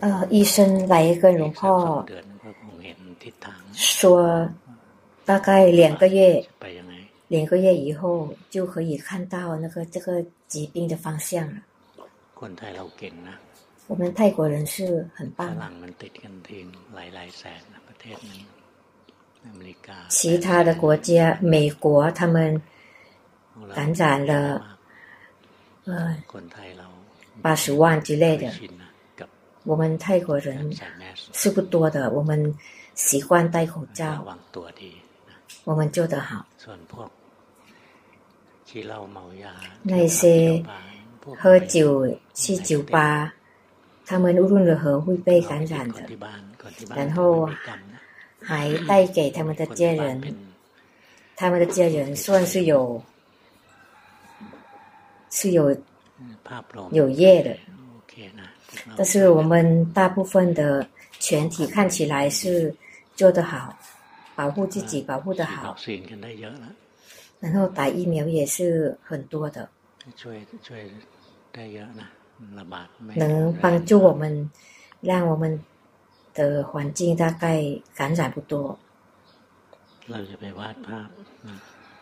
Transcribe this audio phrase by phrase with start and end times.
[0.00, 2.06] 呃，医生来跟龙婆
[3.72, 4.48] 说，
[5.24, 6.46] 大概两个月，
[7.28, 11.56] 两个月以后就可以看到那个这个疾病的方向了。
[13.88, 15.56] 我们泰国人是很棒。
[20.08, 22.60] 其他的国家，美国他们
[23.74, 24.78] 感染了，
[25.84, 26.16] 呃，
[27.42, 28.50] 八十万之类的。
[29.64, 30.70] 我们泰国人
[31.32, 32.54] 是不多的，我们
[32.94, 34.24] 习惯戴口罩，
[35.64, 36.46] 我们做得好。
[39.82, 40.62] 那些
[41.36, 43.34] 喝酒去酒吧，
[44.04, 46.00] 他们无论如何会被感染的，
[46.94, 47.48] 然后
[48.40, 50.36] 还带给他们的家人，
[51.34, 53.02] 他们的家人算是有
[55.30, 55.76] 是有
[56.92, 57.56] 有业的，
[58.96, 60.86] 但是我们大部分的
[61.18, 62.74] 全体看起来是
[63.14, 63.76] 做得好，
[64.34, 65.76] 保护自己保护得好，
[67.38, 69.68] 然后打疫苗也是很多的。
[73.14, 74.50] 能帮助我们，
[75.00, 75.58] 让我们
[76.34, 77.62] 的环境大概
[77.94, 78.78] 感染不多。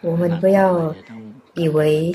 [0.03, 0.95] 我们不要
[1.55, 2.15] 以为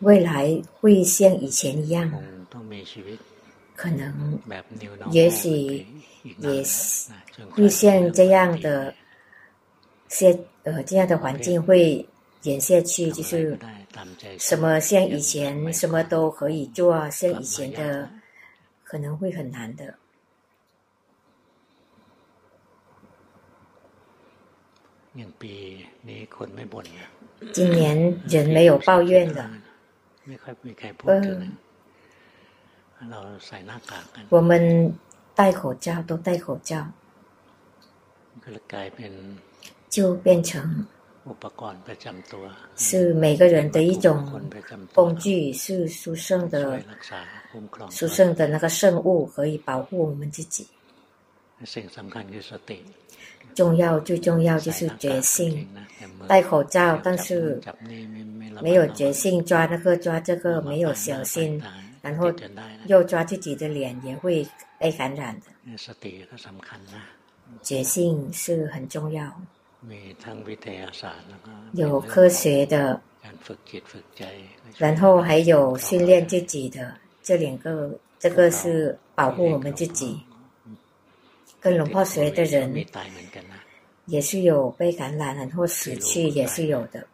[0.00, 2.10] 未来会像以前一样，
[3.74, 4.38] 可能
[5.10, 5.86] 也许
[6.38, 7.10] 也是
[7.50, 8.94] 会像这样的
[10.08, 12.06] 些呃这样的环境会
[12.42, 13.58] 演下去，就是。
[14.38, 18.10] 什么像以前什么都可以做，像以前的
[18.84, 19.94] 可能会很难的。
[27.54, 29.50] 今年人没有抱怨的，
[30.26, 31.56] 嗯，
[34.28, 34.92] 我们
[35.34, 36.86] 戴口罩都戴口罩，
[39.88, 40.86] 就变成。
[42.76, 44.24] 是每个人的一种
[44.94, 46.80] 工具，是殊胜的、
[47.90, 50.68] 殊胜的那个圣物，可以保护我们自己。
[53.56, 55.66] 重要最重要就是决心，
[56.28, 57.58] 戴口罩，但是
[58.62, 61.60] 没有决心，抓那个抓这个没有小心，
[62.02, 62.30] 然后
[62.86, 64.46] 又抓自己的脸，也会
[64.78, 65.46] 被感染的。
[67.62, 69.32] 决心是很重要。
[71.72, 73.00] 有科学的，
[74.76, 80.20] 然后还有训练自己的，这两个，这个是保护我们自己。
[81.66, 82.72] 跟龙婆学的人，
[84.04, 87.04] 也是有被感染，然后死去也是有的，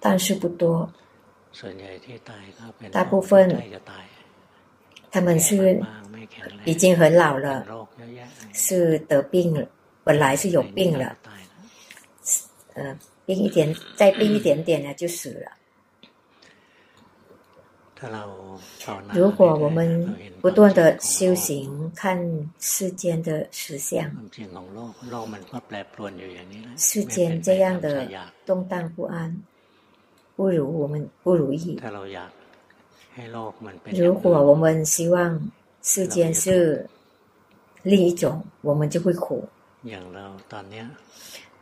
[0.00, 0.90] 但是不多。
[2.90, 3.62] 大部分
[5.10, 5.78] 他们是
[6.64, 7.66] 已经很老了，
[8.54, 9.68] 是得病了。
[10.04, 11.14] 本来是有病了，
[12.72, 15.52] 呃，病一点，再病一点点呢，就死了。
[19.12, 22.18] 如果我们不断的修行，看
[22.58, 24.10] 世间的实相，
[26.76, 28.08] 世间这样的
[28.44, 29.34] 动荡不安，
[30.36, 31.80] 不如我们不如意。
[33.92, 35.40] 如果我们希望
[35.82, 36.88] 世间是
[37.82, 39.48] 另一种，我们就会苦。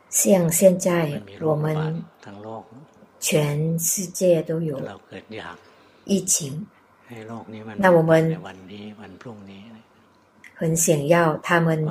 [0.09, 2.03] 像现在我们
[3.19, 4.79] 全世界都有
[6.05, 6.65] 疫情，
[7.77, 8.39] 那我们
[10.53, 11.87] 很想要他们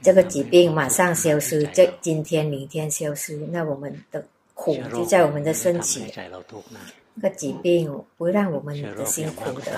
[0.00, 4.24] 这个疾病马上消失，这今天明天消失，那我们的
[4.54, 6.04] 苦就在我们的身体。
[7.20, 9.72] 这个疾病不让我们的辛苦的，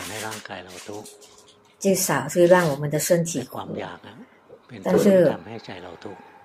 [1.78, 3.60] 至少是让我们的身体苦。
[4.84, 5.34] 但是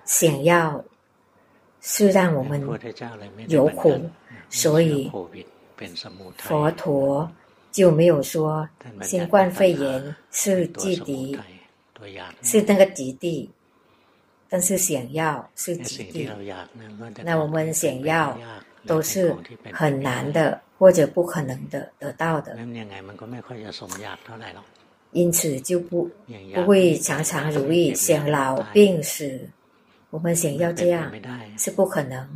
[0.06, 0.82] 想要
[1.82, 2.60] 是让我们
[3.48, 4.00] 有苦，
[4.48, 5.12] 所以
[6.38, 7.30] 佛陀
[7.70, 8.68] 就没有说
[9.02, 11.38] 新冠肺炎是基敌，
[12.42, 13.50] 是那个疾地，
[14.48, 16.30] 但是想要是极地，
[17.22, 18.38] 那我们想要
[18.86, 19.34] 都是
[19.72, 22.56] 很难的或者不可能的得到的。
[25.12, 26.10] 因此就不
[26.54, 29.48] 不会常常如意，想老病死，
[30.10, 31.10] 我们想要这样。
[31.58, 32.28] 是不可能。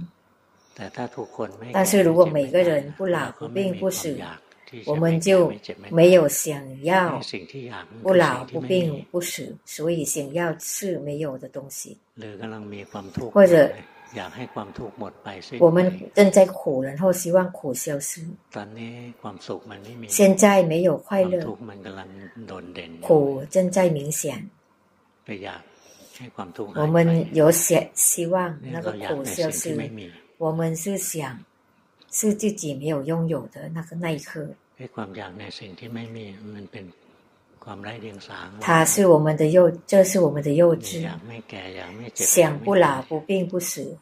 [1.72, 4.16] 但是如果每个人不老不病不死，
[4.86, 5.52] 我们就
[5.90, 7.20] 没有想要
[8.02, 11.98] 不老不病不死，所以想要是没有的东西。
[13.32, 13.70] 或者
[15.58, 18.22] 我们正在苦，然后希望苦消失。
[20.08, 21.44] 现在没有快乐，
[23.00, 24.48] 苦正在明显。
[26.74, 29.76] 我们有想希望那个苦消失，
[30.40, 31.38] 我们是想
[32.10, 34.48] 是自己没有拥有的那个那一刻。
[38.58, 41.06] 它是我们的幼，这是我们的幼稚。
[42.14, 43.94] 想不老不病不死，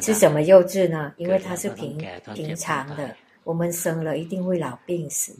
[0.00, 1.12] 是什么幼稚呢？
[1.18, 1.98] 因为它是平
[2.32, 3.14] 平常的。
[3.44, 5.36] 我们生了一定会老病死。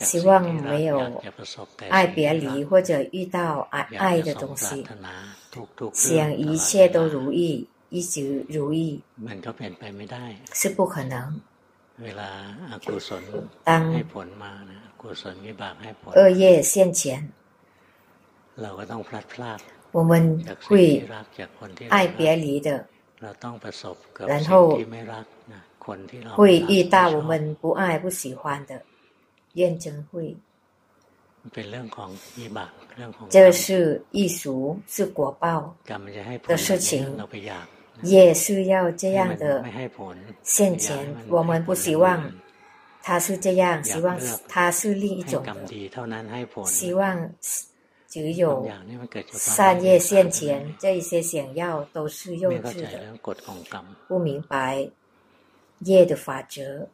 [0.00, 1.22] 希望没有
[1.88, 4.86] 爱别离或者遇到爱爱的东西，
[5.92, 9.00] 想一切都如意，一直如意，
[10.52, 11.40] 是不可能。
[13.64, 13.94] 当
[16.14, 17.32] 恶业现前，
[19.92, 21.08] 我们会
[21.88, 22.86] 爱别离的，
[24.18, 24.78] 然后
[26.34, 28.82] 会遇到我们不爱不喜欢的，
[29.56, 30.34] 验证会。
[33.30, 35.76] 这是艺术，是果报
[36.48, 37.14] 的事情。
[38.02, 39.64] 也是要这样的
[40.42, 42.30] 现前，我们不希望
[43.02, 47.30] 他是这样，希望他是另一种的，希望
[48.06, 48.68] 只有
[49.32, 53.18] 善业现前，这一些想要都是幼稚的，
[54.08, 54.86] 不明白
[55.78, 56.86] 业的法则。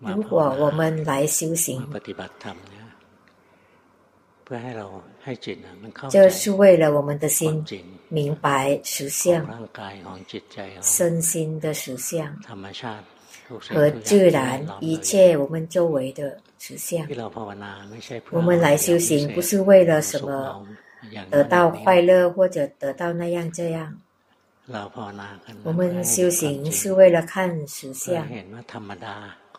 [0.00, 1.86] 如果我们来修行，
[6.10, 7.64] 就是为了我们的心
[8.08, 9.46] 明白实相，
[10.82, 12.36] 身心的实相
[13.70, 17.06] 和自然一切我们周围的实相。
[18.30, 20.66] 我们来修行不是为了什么
[21.30, 23.96] 得到快乐或者得到那样这样，
[25.62, 28.26] 我们修行是为了看实相。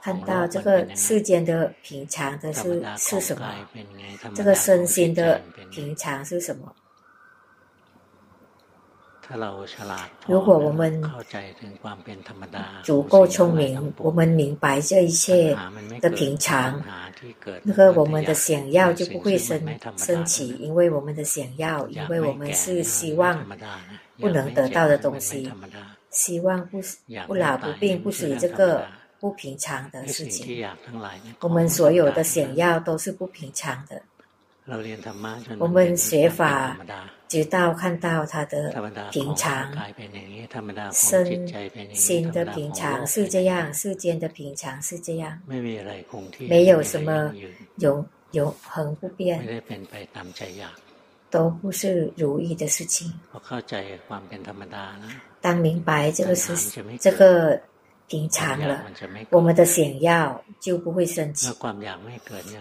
[0.05, 3.51] 看到这个世间的平常的是是什么？
[4.35, 5.41] 这个身心的
[5.71, 6.71] 平常是什么？
[10.27, 11.01] 如果我们
[12.83, 15.57] 足够聪明，我们明白这一切
[15.99, 16.79] 的平常，
[17.63, 19.59] 那个我们的想要就不会升
[19.97, 23.43] 升起，因为我们的想要，因为我们是希望
[24.19, 25.51] 不能得到的东西，
[26.11, 26.79] 希望不
[27.25, 28.85] 不老不病不死这个。
[29.25, 30.69] 不平常的事情，
[31.39, 33.99] 我们所有的想要都是不平常的。
[35.57, 36.77] 我们学法，
[37.27, 38.71] 直到看到他的
[39.11, 39.75] 平常，
[40.93, 41.25] 身
[41.95, 45.41] 心的平常是这样，世间的平常是这样，
[46.37, 47.33] 没有什么
[47.77, 49.43] 永永恒不变，
[51.31, 53.11] 都不是如意的事情。
[55.41, 56.55] 当明白这个是
[56.99, 57.59] 这个。
[58.07, 58.85] 平常了，
[59.31, 61.51] 我们的想要就不会升起。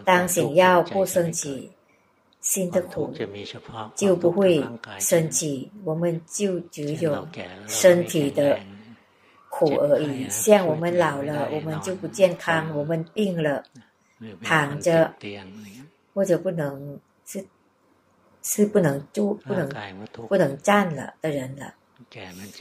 [0.04, 1.70] 当想要不升起，
[2.40, 3.14] 心的苦
[3.94, 4.64] 就不会
[4.98, 7.28] 升起，我们就只有
[7.66, 8.58] 身体的
[9.50, 10.26] 苦而已。
[10.30, 13.62] 像我们老了，我们就不健康，我们病了，
[14.42, 15.14] 躺着
[16.14, 17.44] 或者不能是
[18.42, 19.68] 是不能坐、不能
[20.28, 21.74] 不能站了的人了，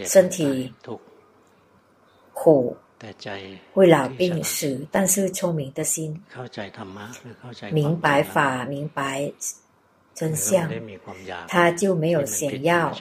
[0.05, 0.73] 身体。
[2.33, 2.75] 苦
[3.73, 6.19] 会老病死，但是聪明的心
[7.71, 9.31] 明白法，明白
[10.13, 10.69] 真相，
[11.47, 12.93] 他就没有想要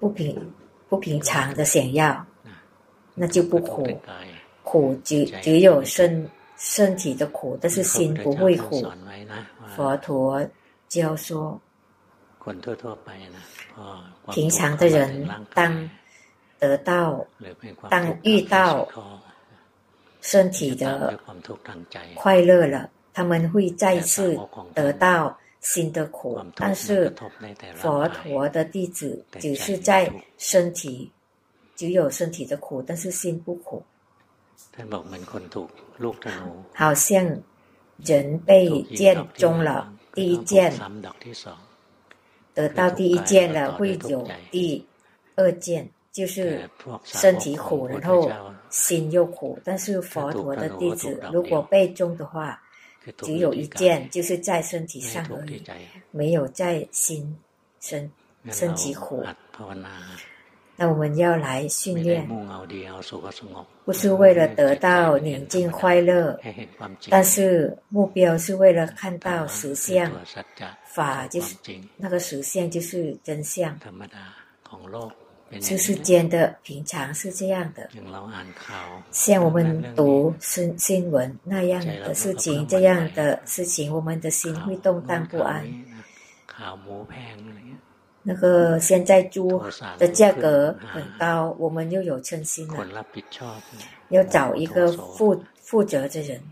[0.00, 0.52] 不平
[0.88, 2.24] 不平常的想要，
[3.14, 3.86] 那就不苦。
[4.62, 8.82] 苦只只有身身体的苦，但是心不会苦。
[9.76, 10.44] 佛陀
[10.88, 11.60] 教说，
[14.32, 15.90] 平常的人当。
[16.66, 17.26] 得到，
[17.90, 18.88] 当遇到
[20.22, 21.18] 身体的
[22.14, 24.38] 快乐了，他们会再次
[24.72, 26.42] 得到新的苦。
[26.56, 27.14] 但是
[27.74, 31.12] 佛陀的弟子只是在身体，
[31.76, 33.84] 只有身体的苦，但是心不苦。
[36.72, 37.38] 好像
[37.98, 40.72] 人被箭中了，第一箭
[42.54, 44.86] 得到第一箭了，会有第
[45.36, 45.90] 二箭。
[46.14, 46.70] 就是
[47.02, 48.30] 身体苦，然后
[48.70, 49.58] 心又苦。
[49.64, 52.62] 但是佛陀的弟子如果被中的话，
[53.18, 55.62] 只有一件，就是在身体上而已，
[56.12, 57.36] 没有在心
[57.80, 58.08] 身
[58.50, 59.22] 身体苦。
[60.76, 62.26] 那我们要来训练，
[63.84, 66.38] 不是为了得到宁静快乐，
[67.10, 70.10] 但是目标是为了看到实相，
[70.84, 71.56] 法就是
[71.96, 73.76] 那个实相就是真相。
[75.60, 77.88] 这世间的平常是这样的，
[79.12, 85.64] 像我们读新新闻那样的事情，这样的事情，我们的心会动荡不安。
[88.22, 89.62] 那个现在猪
[89.98, 93.04] 的价格很高，我们又有嗔心了，
[94.08, 96.42] 要找一个负负责的人。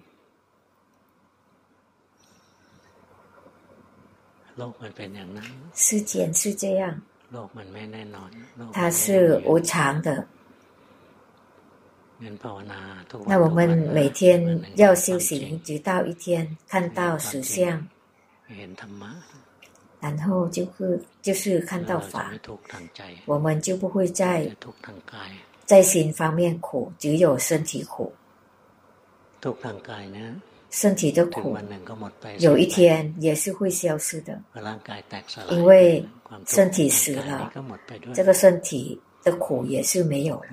[5.75, 7.01] 世间是这样，
[8.73, 10.27] 它是无常的。
[13.27, 17.89] 那我们每天要修行，直到一天看到实相。
[19.99, 22.33] 然后就是看到法，
[23.25, 24.49] 我们就不会在
[25.65, 28.13] 在心方面苦，只有身体苦。
[30.73, 31.57] 身体的苦，
[32.39, 34.41] 有一天也是会消失的，
[35.51, 36.03] 因为
[36.47, 37.53] 身体死了，
[38.15, 40.49] 这个身体的苦也是没有了。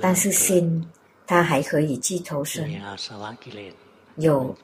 [0.00, 0.86] 但是心，
[1.26, 2.70] 它还可以去投生。
[4.16, 4.54] 有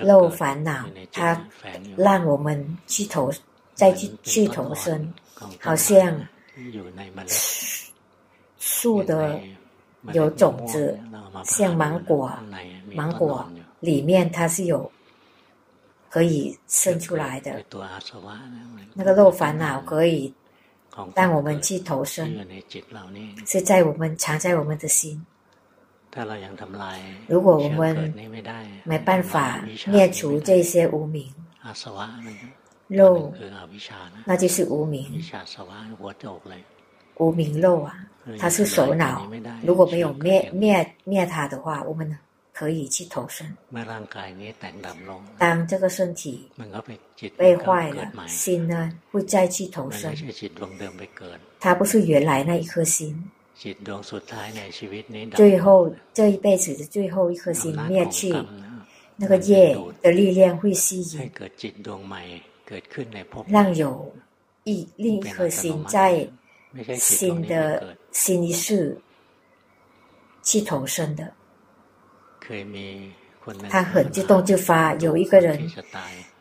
[0.00, 1.46] 漏烦恼，它
[1.96, 3.30] 让我们去投，
[3.72, 5.14] 再去去投生，
[5.60, 6.20] 好像
[8.58, 9.38] 树的
[10.12, 10.98] 有种子，
[11.44, 12.32] 像芒果，
[12.94, 13.48] 芒果
[13.80, 14.90] 里面它是有
[16.10, 17.64] 可以生出来的。
[18.94, 20.34] 那个肉烦恼可以
[21.14, 22.30] 让我们去投生，
[23.46, 25.24] 是在我们藏在我们的心。
[27.26, 28.12] 如果我们
[28.84, 31.32] 没办法灭除这些无明
[32.88, 33.32] 肉，
[34.26, 35.22] 那就是无明。
[37.16, 37.96] 无明肉啊，
[38.38, 39.30] 它是首脑。
[39.62, 42.16] 如果没有灭灭灭他的话，我们
[42.52, 43.46] 可以去投生。
[45.38, 46.48] 当这个身体
[47.36, 50.14] 被坏了，心呢会再去投生。
[51.58, 53.30] 它不是原来那一颗心。
[55.34, 58.34] 最后这一辈子的最后一颗心灭去，
[59.14, 61.30] 那个业的力量会吸引，
[63.46, 64.12] 让有
[64.64, 66.28] 一另一颗心在
[66.96, 68.96] 新的新一是
[70.42, 71.32] 去投生的。
[73.68, 75.68] 他很激动就发，有一个人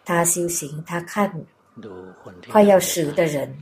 [0.05, 1.33] 他修行，他看
[2.49, 3.57] 快要死的人。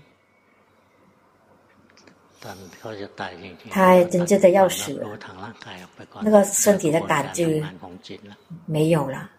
[3.69, 5.19] 他真正的要死了，
[6.21, 7.61] 那个身体的感知
[8.65, 9.29] 没有了，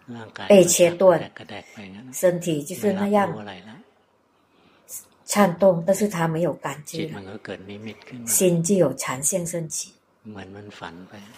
[0.47, 1.19] 被切断，
[2.13, 3.27] 身体就是那样
[5.31, 7.39] 颤动，但是他没有感知了，
[8.27, 9.93] 心就有禅相升起，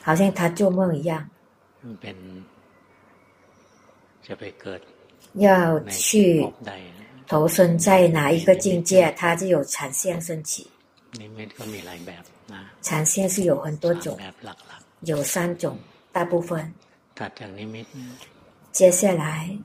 [0.01, 1.29] 好像他做梦一样，
[5.33, 6.43] 要去
[7.27, 10.67] 投身在哪一个境界，他就有禅相升起。
[12.81, 14.17] 禅相是有很多种，
[15.01, 15.77] 有三种，
[16.11, 16.73] 大部分。
[18.71, 19.55] 接下来，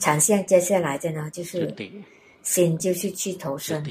[0.00, 1.72] 禅相接下来的呢，就是
[2.42, 3.82] 心就是去投身。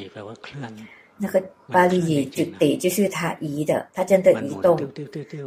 [1.17, 4.79] 那个巴利语就得就是它移的，它真的移动，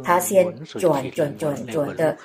[0.03, 2.17] 它先转转转转的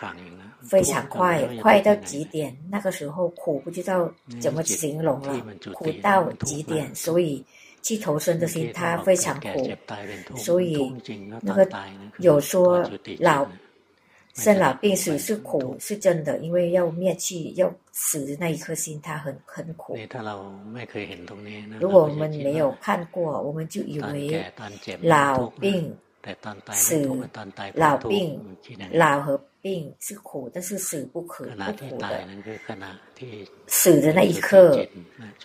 [0.62, 2.56] 非常快，快到极点。
[2.70, 5.44] 那个时候苦不知道怎么形容了，
[5.74, 7.44] 苦到极点，所以。
[7.82, 9.70] 去投身的心，他非常苦，
[10.36, 10.92] 所以
[11.40, 11.66] 那个
[12.18, 12.86] 有说
[13.18, 13.48] 老
[14.40, 19.96] 生老病死是苦，是真的，因为要灭去要死的那一颗心，它很很苦。
[21.78, 24.42] 如果我们没有看过，我们就以为
[25.02, 25.94] 老病
[26.72, 27.06] 死、
[27.74, 28.40] 老病
[28.92, 29.40] 老和。
[29.62, 32.26] 病是苦，但是死不可不苦的。
[33.66, 34.88] 死的那一刻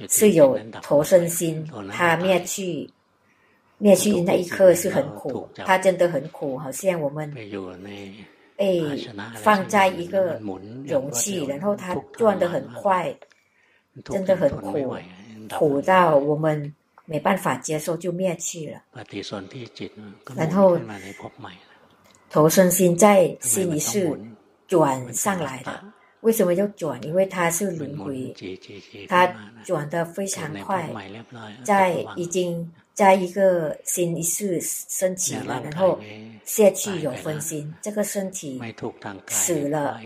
[0.07, 2.89] 是有投身心，它灭去
[3.77, 7.29] 灭去那一刻是很苦，他真的很苦，好像我们
[8.55, 8.81] 被
[9.35, 10.39] 放在一个
[10.85, 13.15] 容器，然后它转得很快，
[14.03, 14.95] 真的很苦，
[15.49, 16.73] 苦到我们
[17.05, 18.81] 没办法接受就灭去了，
[20.35, 20.79] 然后。
[22.27, 24.11] 投生心在心里是
[24.67, 25.81] 转上来的，
[26.19, 27.01] 为什么要转？
[27.03, 28.35] 因为它是轮回，
[29.07, 29.33] 它
[29.63, 30.89] 转得非常快，
[31.63, 35.99] 在已经在一个新一世升起了，然后
[36.45, 38.59] 下去有分心，这个身体
[39.27, 40.01] 死了，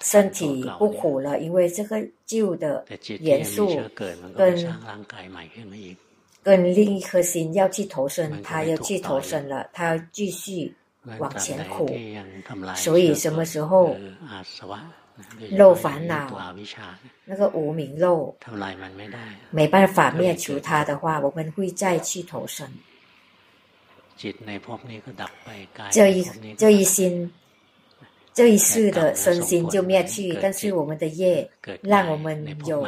[0.00, 2.84] 身体不苦了，因为这个旧的
[3.20, 3.80] 元素
[4.36, 4.54] 跟
[6.42, 10.74] 跟另一颗心要去投生，他要去投生了，他要继续
[11.18, 11.88] 往前苦，
[12.74, 13.96] 所以什么时候
[15.50, 16.28] 漏烦恼，
[17.24, 18.36] 那个无名肉，
[19.50, 22.68] 没办法灭除它的话，我们会再去投生。
[25.90, 26.24] 这一
[26.56, 27.32] 这一心，
[28.32, 31.48] 这一世的身心就灭去，但是我们的业
[31.82, 32.86] 让我们有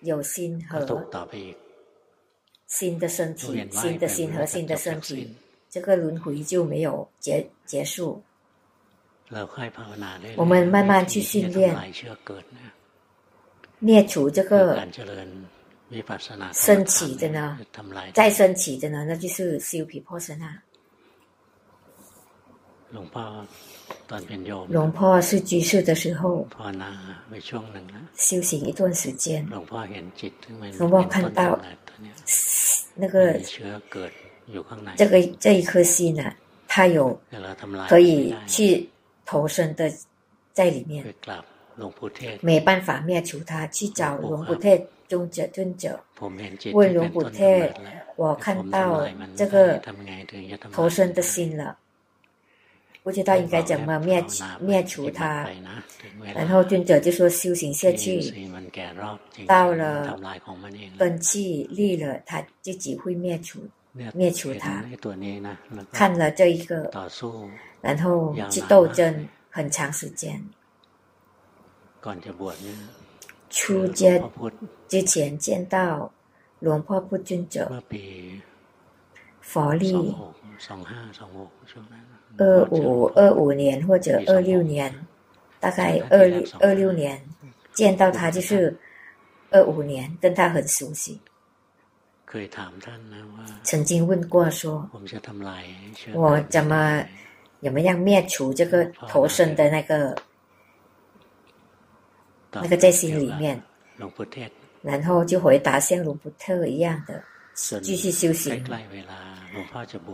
[0.00, 0.80] 有心和
[2.66, 5.34] 新的身体，新的心和新的身体，
[5.68, 8.22] 这个轮回就没有结结束。
[10.36, 11.74] 我们慢慢去训练，
[13.78, 14.76] 灭除这个
[16.52, 17.58] 升起的呢，
[18.12, 20.60] 再升起的呢，那就是修毗婆舍那。
[24.68, 26.44] 龙婆是居士的时候，
[28.16, 29.48] 修行一段时间，
[30.76, 31.56] 龙婆看到
[32.96, 33.40] 那个
[34.96, 36.34] 这个这一颗心呢，
[36.66, 37.16] 它有
[37.88, 38.90] 可以去
[39.30, 39.88] 投身的
[40.52, 41.04] 在里面，
[42.40, 46.00] 没办法灭除他，去找龙布特尊者尊者，
[46.72, 47.72] 问龙布特，
[48.16, 49.06] 我看到
[49.36, 49.80] 这个
[50.72, 51.78] 投身的心了。
[53.04, 54.22] 不知道应该怎么灭
[54.58, 55.48] 灭除他，
[56.34, 58.20] 然后尊者就说修行下去，
[59.46, 60.18] 到了
[60.98, 63.60] 根气立了，他自己会灭除
[64.12, 64.84] 灭除它。
[65.92, 66.90] 看了这一个，
[67.80, 70.42] 然后去斗争很长时间。
[73.48, 74.22] 出家
[74.88, 76.12] 之前见到
[76.60, 77.82] 龙婆布尊者，
[79.40, 80.14] 佛历。
[82.36, 84.94] 二五二五年或者二六年，
[85.58, 87.18] 大概二六二六年
[87.72, 88.78] 见到他就是
[89.50, 91.18] 二五年，跟他很熟悉。
[93.62, 94.86] 曾经问过说，
[96.12, 97.02] 我怎么
[97.62, 100.16] 怎么样灭除这个投生的那个
[102.52, 103.60] 那个在心里面，
[104.82, 107.22] 然后就回答像龙布特一样的
[107.80, 108.64] 继续修行。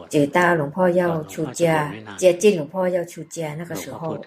[0.09, 4.25] 直到龙婆要出家，接近龙婆要出家那个时候，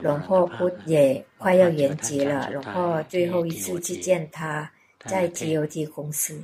[0.00, 2.48] 龙婆不也快要圆寂了。
[2.50, 4.70] 龙婆最后一次去见他，
[5.04, 6.40] 在 GOT 公司，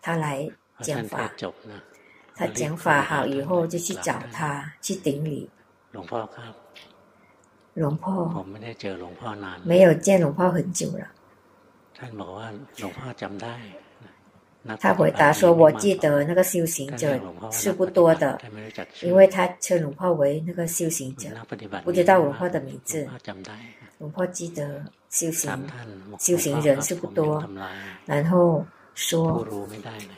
[0.00, 1.30] 他来讲法。
[2.34, 5.48] 他讲法好以后，就去找他去顶礼。
[5.90, 6.28] 龙婆，
[7.74, 8.46] 龙婆，
[9.64, 11.06] 没有见龙婆很久了。
[14.78, 18.40] 他回答说：“我记得那个修行者是不多的，
[19.02, 21.28] 因为他称龙婆为那个修行者，
[21.84, 23.08] 不知道龙婆的名字。
[23.98, 25.50] 龙婆记得修行
[26.18, 27.44] 修行人是不多，
[28.06, 28.64] 然后
[28.94, 29.46] 说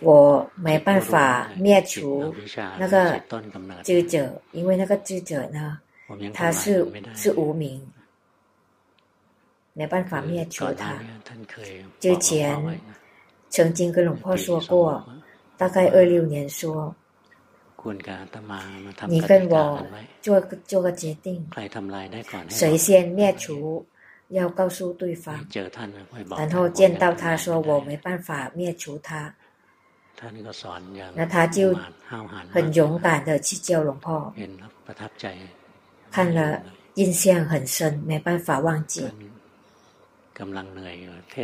[0.01, 2.35] 我没办法灭除
[2.79, 3.21] 那个
[3.83, 5.79] 智者，因为那个智者呢，
[6.33, 7.81] 他是是无名，
[9.73, 10.99] 没办法灭除他。
[12.01, 12.61] 之前。”
[13.51, 15.07] 曾经跟龙婆说过，
[15.57, 16.93] 大概二六年说，
[19.07, 19.81] 你跟我
[20.21, 21.47] 做个做个决定，
[22.49, 23.87] 谁先灭除，
[24.29, 25.47] 要告诉对方，
[26.37, 29.35] 然后见到他说我没办法灭除他，
[31.15, 31.77] 那他就
[32.51, 34.33] 很勇敢的去教龙婆，
[36.11, 36.63] 看了
[36.95, 39.07] 印象很深，没办法忘记。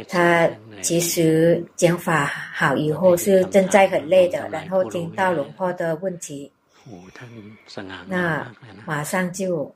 [0.09, 0.51] 他
[0.83, 6.51] 其实讲法好以后是正在很累的，然后听到龙婆的问题，
[8.09, 8.53] 那
[8.85, 9.73] 马上就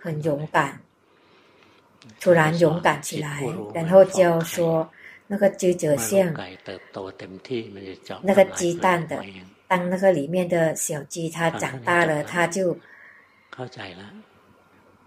[0.00, 0.80] 很勇敢，
[2.20, 3.42] 突然勇敢起来，
[3.74, 4.88] 然后就说
[5.26, 6.32] 那个鸡者像
[8.22, 9.22] 那个鸡蛋的，
[9.66, 12.76] 当那个里面的小鸡它长大了，它就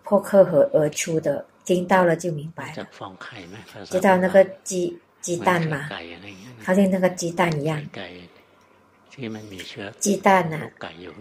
[0.03, 1.45] 破壳而而出的。
[1.65, 2.87] 听到了就明白了，
[3.87, 5.89] 知道那个鸡鸡蛋吗？
[6.63, 7.77] 好像那个鸡蛋一样，
[9.99, 10.71] 鸡蛋呢、啊？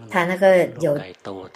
[0.09, 0.97] 它那个有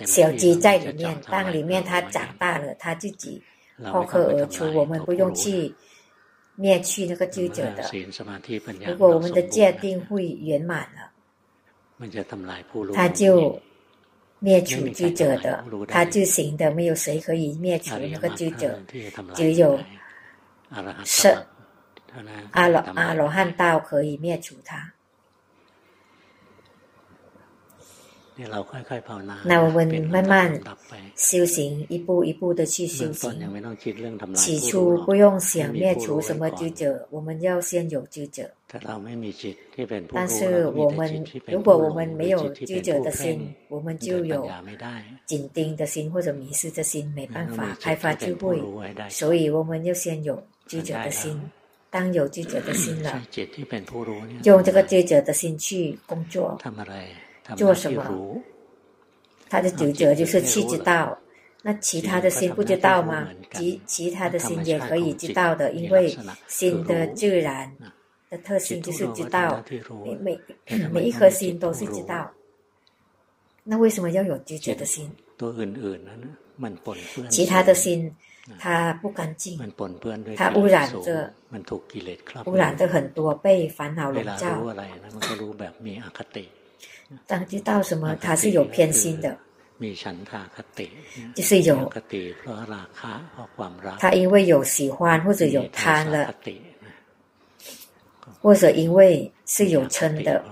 [0.04, 3.40] 小鸡在里面，当里面它长大了，它自己
[3.84, 5.74] 破壳而出，我们不用去
[6.56, 7.90] 灭去那个智者的。
[8.86, 11.10] 如果我们的戒定会圆满了，
[12.94, 13.60] 他就。
[14.42, 18.80] 灭除智者的，他就行的，没有谁可以灭除那个智者，
[19.34, 19.78] 只有
[21.04, 21.28] 是
[22.52, 24.90] 阿罗阿罗汉道可以灭除他。
[29.44, 30.60] 那我们慢慢
[31.16, 33.32] 修行，一步一步的去修行。
[34.34, 38.50] 起初不用想灭除什么执者，我们要先有执者。
[40.12, 44.48] 但是我们如果我们没有执者的心，我们就有
[45.26, 48.62] 紧盯的心或者迷失的心，没办法开发智慧。
[49.08, 51.40] 所以我们要先有执者的心。
[51.92, 53.20] 当有执者的心了，
[54.44, 56.56] 用这个执者的心去工作，
[57.56, 58.40] 做什么？
[59.48, 61.18] 他的执着就是去知道，
[61.62, 63.28] 那其他的心不知道吗？
[63.52, 67.72] 其其他的心也可以知道的，因为心的自然
[68.28, 69.62] 的特性就是知道，
[70.04, 72.30] 每每每一颗心都是知道。
[73.64, 75.10] 那为什么要有执着的心？
[77.28, 78.14] 其他的心。
[78.58, 79.56] 它不干净，
[80.36, 81.32] 它污染着，
[82.46, 84.60] 污染的很多，被烦恼笼罩。
[87.26, 89.36] 当知道什么，他是有偏心的，
[91.34, 91.92] 就是有，
[93.98, 96.34] 他因为有喜欢或者有贪了，
[98.40, 100.44] 或者因为是有嗔的，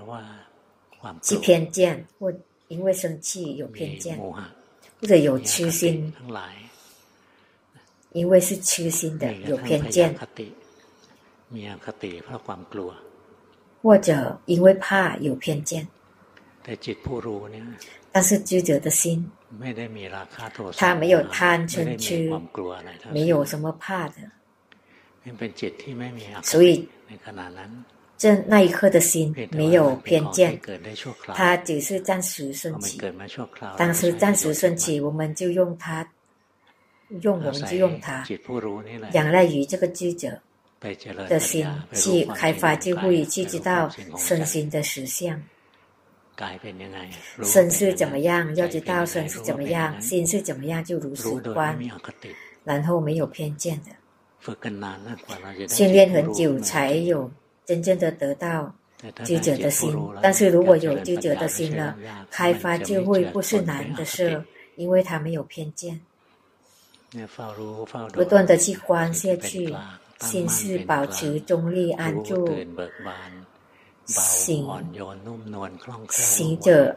[1.23, 2.33] 是偏见，或
[2.67, 4.19] 因为生气有偏见，
[5.01, 6.13] 或者有痴心。
[8.13, 10.15] 因为是痴心的，有偏见，
[13.83, 15.87] 或者因为怕有偏见。
[18.13, 19.31] 但是知者的心，
[20.77, 22.31] 他没有贪嗔痴，
[23.13, 24.15] 没有什么怕的。
[26.43, 26.89] 所以，
[28.17, 30.59] 这那一刻的心没有偏见，
[31.35, 32.99] 他只是暂时升起。
[33.77, 36.09] 当时暂时升起，我们就用它。
[37.23, 38.23] 用我们就用它，
[39.13, 40.39] 仰赖于这个知者
[41.27, 45.43] 的心去开发智慧，去知道身心的实相。
[47.43, 51.79] 身是怎么样，要知道身是怎么样，心是怎么样，就如实观，
[52.65, 53.91] 然后没有偏见的。
[55.69, 57.31] 训练很久才有
[57.67, 58.73] 真正的得到
[59.25, 61.97] 知者的心，但是如果有知者的心了，
[62.31, 64.43] 开发就会不是难的事，
[64.77, 66.01] 因为他没有偏见。
[68.13, 69.75] 不断的去观下去，
[70.21, 72.49] 心是保持中立安住，
[74.09, 74.67] 行
[76.09, 76.97] 行者，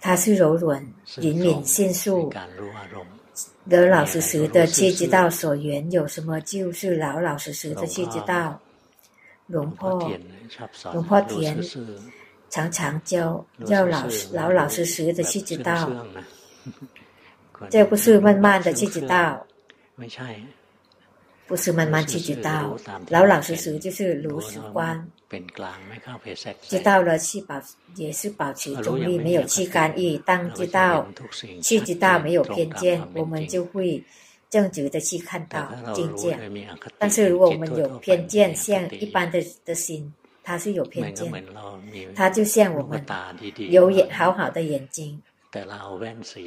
[0.00, 0.80] 他是柔软、
[1.16, 2.32] 灵敏、迅速，
[3.64, 8.58] 老老实实的去知道所缘有什么，就是老老实实的去知道。
[9.48, 9.90] 龙破，
[10.92, 11.56] 龙婆田
[12.48, 15.90] 常常教要老老老实实的去知道。
[17.70, 19.46] 这不是慢慢的去知道，
[21.46, 22.76] 不是慢慢去知道，
[23.08, 25.06] 老老实实就是如实观，
[26.62, 27.60] 知道了去保
[27.94, 30.16] 也是保持中立，没有去干预。
[30.18, 31.06] 当知道
[31.62, 34.02] 去知道没有偏见，我们就会
[34.50, 36.36] 正直的去看到境界。
[36.98, 41.32] 但是如果我们有偏见，像一般的的心，它是有偏见，
[42.14, 43.04] 它就像我们
[43.70, 45.20] 有眼好好的眼睛。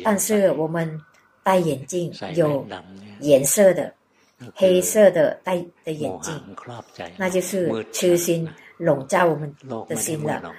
[0.03, 0.99] 但是我们
[1.41, 2.67] 戴眼镜有
[3.21, 3.93] 颜色的，
[4.53, 6.33] 黑色的戴的眼镜，
[7.17, 8.47] 那就是痴心
[8.77, 9.53] 笼罩我们
[9.87, 10.53] 的心了。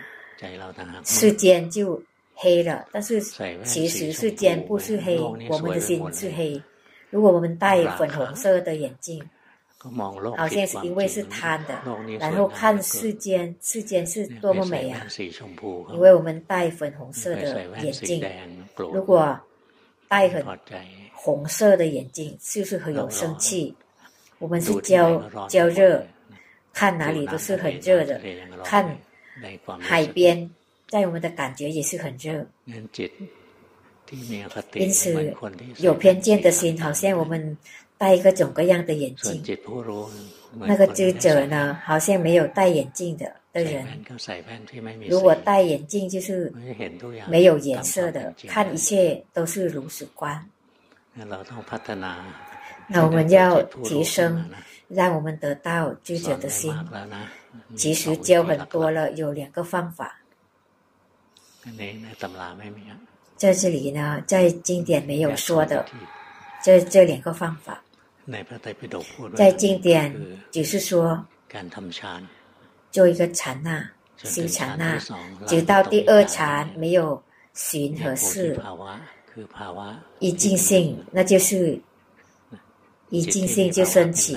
[1.04, 2.02] 世间就
[2.34, 3.20] 黑了，但是
[3.64, 6.60] 其实世间不是黑，我们的心是黑。
[7.10, 9.22] 如果我们戴粉红色的眼镜，
[10.36, 11.82] 好像是因为是贪的，
[12.18, 15.06] 然后看世间，世间是多么美啊！
[15.92, 18.22] 因为我们戴粉红色的眼镜，
[18.76, 19.38] 如果
[20.06, 20.44] 戴很
[21.22, 23.74] 红色的眼睛，就是很有生气。
[24.38, 26.06] 我们是焦焦热，
[26.72, 28.20] 看哪里都是很热的，
[28.64, 28.96] 看
[29.78, 30.50] 海边，
[30.88, 32.46] 在我们的感觉也是很热。
[34.72, 35.34] 因此，
[35.78, 37.56] 有偏见的心，好像我们。
[38.00, 39.42] 戴各种各样的眼镜，
[40.54, 43.86] 那个智者呢，好像没有戴眼镜的的人。
[45.06, 46.50] 如果戴眼镜，就是
[47.28, 50.42] 没有颜色的，看一切都是如此观。
[52.86, 54.50] 那我们要提升，
[54.88, 56.74] 让我们得到知者的心。
[57.76, 60.16] 其实教很多了，有两个方法。
[63.36, 65.84] 在这里呢，在经典没有说的，
[66.62, 67.82] 这这两个方法。
[69.34, 70.14] 在经典
[70.50, 71.24] 只是说，
[72.90, 74.98] 做一个禅那，修禅那，
[75.46, 77.22] 直到第二禅没有
[77.54, 78.54] 寻和识，
[80.18, 81.80] 一尽性，那就是
[83.08, 84.36] 一尽性就升起。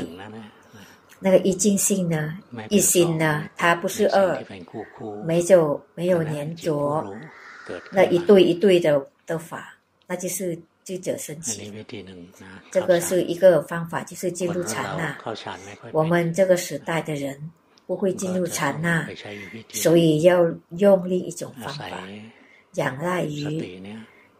[1.20, 2.38] 那个一尽性呢，
[2.70, 4.44] 一心呢，它不是二，
[5.26, 7.16] 没有没有粘着，
[7.92, 9.74] 那一对一对的的法，
[10.06, 11.72] 那就是智者升起。
[12.72, 15.18] 这个是一个方法，就是进入禅那。
[15.94, 17.50] 我们这个时代的人
[17.88, 19.08] 不会进入禅那，
[19.70, 21.88] 所以要用另一种方法，
[22.74, 23.82] 仰赖于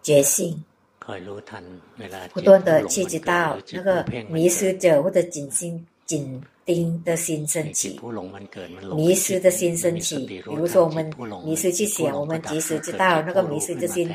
[0.04, 0.64] 觉性，
[2.34, 8.00] 不断的去知道那个迷失者或者紧心紧盯的心升起，
[8.96, 10.26] 迷失的心升起。
[10.28, 11.12] 比如说我们
[11.44, 14.14] 迷失去想，我们及时知道那个迷失的心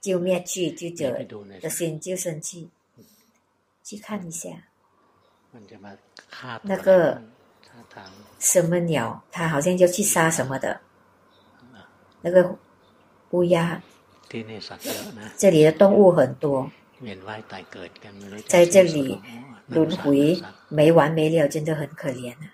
[0.00, 1.18] 就灭去，就者
[1.60, 2.68] 的心就升起。
[3.82, 4.50] 去看一下，
[6.62, 7.20] 那个
[8.38, 10.80] 什么鸟，它好像要去杀什么的，
[12.20, 12.56] 那个
[13.30, 13.82] 乌鸦。
[15.36, 16.70] 这里的动物很多，
[18.46, 19.20] 在这里
[19.66, 22.46] 轮回没完没了，真的很可怜啊。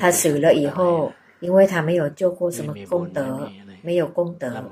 [0.00, 3.50] 他死了以后，因为他没有做过什么功德，
[3.82, 4.64] 没有功德，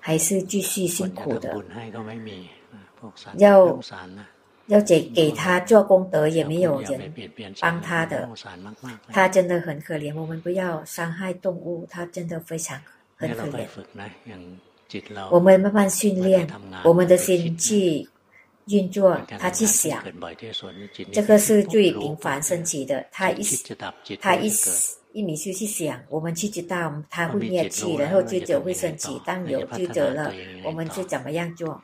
[0.00, 1.54] 还是继续辛苦的。
[3.38, 3.80] 要
[4.66, 7.12] 要给给他做功德，也没有人
[7.60, 8.28] 帮他的，
[9.08, 10.14] 他真的很可怜。
[10.14, 12.80] 我们不要伤害动物，他真的非常。
[13.20, 13.66] 很可怜。
[15.30, 16.48] 我们慢慢训练
[16.82, 18.04] 我们的心去
[18.66, 20.02] 运作，他去想，
[21.12, 23.06] 这个是最频繁升起的。
[23.12, 23.44] 他一
[24.20, 24.50] 他一
[25.12, 29.20] 一迷失去想，我们去知道他会灭去，然后智者会升起。
[29.24, 31.80] 当有智者了，我们是怎么样做？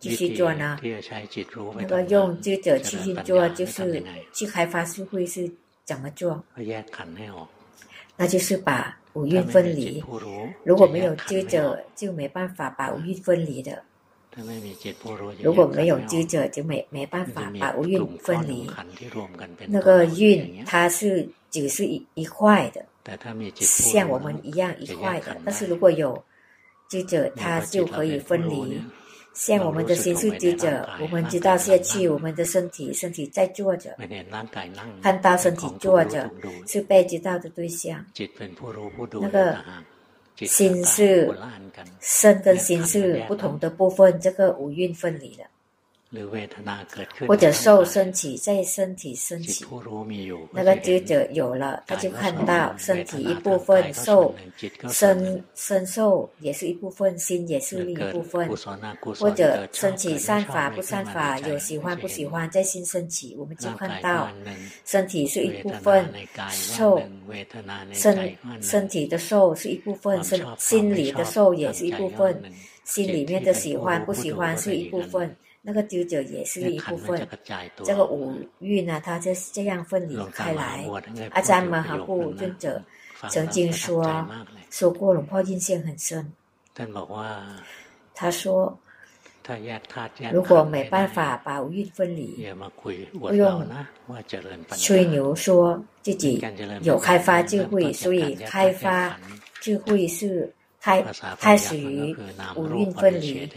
[0.00, 0.80] 继续做呢？
[1.76, 5.48] 那个用智者去运作，就是去开发智慧是
[5.84, 6.42] 怎么做？
[8.16, 8.98] 那就是把。
[9.14, 10.04] 五蕴分离，
[10.64, 13.82] 如果没有知者，就没办法把五蕴分离的。
[15.40, 18.68] 如果没有知者，就没没办法把五蕴分离。
[19.68, 22.84] 那个蕴，它是只是一一块的，
[23.60, 25.36] 像我们一样一块的。
[25.44, 26.20] 但是如果有
[26.88, 28.82] 知者，它就可以分离。
[29.34, 33.96] 像我们的心是智者，我们知道下去，我们的身体，身体在坐着，
[35.02, 36.30] 看到身体坐着
[36.66, 38.04] 是被知道的对象。
[39.20, 39.58] 那个
[40.36, 41.36] 心是
[42.00, 45.44] 身跟心是不同的部分，这个五蕴分离了。
[47.26, 49.64] 或者受身体，在身体升起，
[50.52, 54.34] 那个智者有了，他就看到身体一部分受
[54.88, 58.48] 身身受也是一部分，心也是另一部分。
[59.18, 64.28] 或者身体善法不善法，有喜欢不喜欢，在心升起，我们就看到
[64.84, 66.08] 身体是一部分，
[66.50, 67.00] 受
[67.92, 72.40] 身身体的受是一部分，身心里的受也是一部分，
[72.84, 75.34] 心里面的喜欢不喜欢是一部分。
[75.66, 77.26] 那个九九也是一部分，
[77.86, 80.86] 这个五蕴呢，它就是这样分离开来。
[81.30, 82.82] 阿赞玛哈布尊者
[83.30, 84.04] 曾经说
[84.68, 86.30] 说过，龙婆印象很深。
[88.14, 88.78] 他说，
[90.30, 92.46] 如果没办法把五蕴分离，
[93.18, 93.66] 不用
[94.76, 96.46] 吹牛说自己
[96.82, 99.18] 有开发智慧，所以开发
[99.62, 101.02] 智慧是开
[101.40, 102.14] 开始于
[102.54, 103.48] 五蕴分离。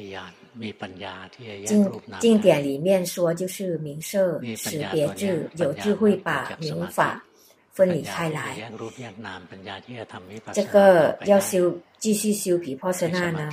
[1.66, 7.24] 经经典里面说，就是名色识别智，有智慧把名法
[7.72, 8.56] 分离开来。
[10.54, 13.50] 这个要修继续修毗婆舍那呢，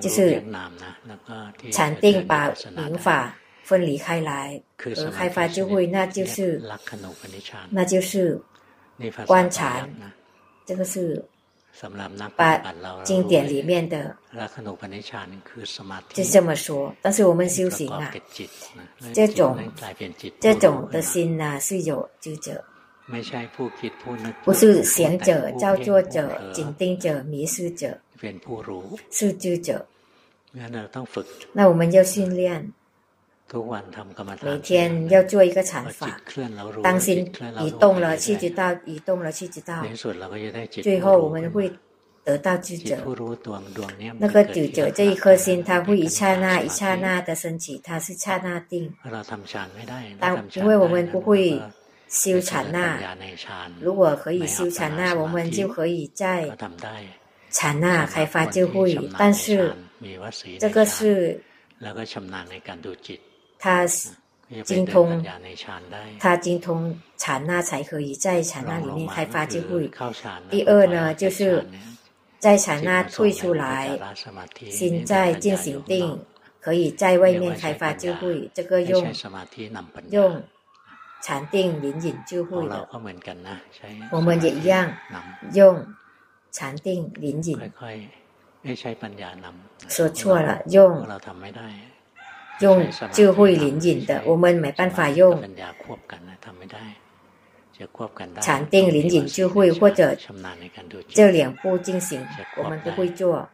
[0.00, 0.42] 就是
[1.72, 6.62] 禅定把名法分离开来而开发智慧，那就是
[7.70, 8.40] 那就是
[9.26, 9.88] 观察，
[10.64, 11.24] 这个是。
[12.36, 12.58] 把
[13.04, 14.16] 经典里面的
[16.12, 18.12] 就这么说，但是我们修行啊，
[19.12, 19.58] 这种
[20.40, 22.64] 这种的心呢，是有知者，
[24.44, 27.98] 不是想者、造作者、紧盯者、迷失者，
[29.10, 29.86] 是智者。
[31.52, 32.72] 那我们要训练。
[34.42, 36.20] 每天要做一个禅法，
[36.82, 39.84] 当心移动了，去知道移动了，去知道。
[40.82, 41.70] 最后我们会
[42.24, 42.98] 得到智者。
[44.18, 48.92] 那个智者这一颗心，它会一刹那一刹那的升起，它是刹那定。
[50.18, 51.62] 当因为我们不会
[52.08, 52.98] 修禅那，
[53.80, 56.50] 如果可以修禅那，我们就可以在
[57.50, 58.98] 禅那开发智慧。
[59.16, 59.72] 但是
[60.58, 61.40] 这个是。
[63.66, 63.84] 他
[64.62, 65.24] 精通，
[66.20, 69.90] 他精通禅那才可以在禅那里面开发智慧。
[70.48, 71.66] 第二呢，就是
[72.38, 73.98] 在禅那退出来，
[74.70, 76.16] 心在进行定，
[76.60, 78.48] 可以在外面开发智慧。
[78.54, 79.12] 这个用
[80.10, 80.40] 用
[81.20, 82.88] 禅定引引智慧的，
[84.12, 84.94] 我们也一样
[85.54, 85.84] 用
[86.52, 87.58] 禅定灵隐，
[89.88, 91.04] 说错了，用
[92.60, 95.42] 用智慧灵隐的，我们没办法用
[98.40, 100.16] 禅定灵隐智慧或者
[101.08, 103.48] 这两步进行，我们不会做。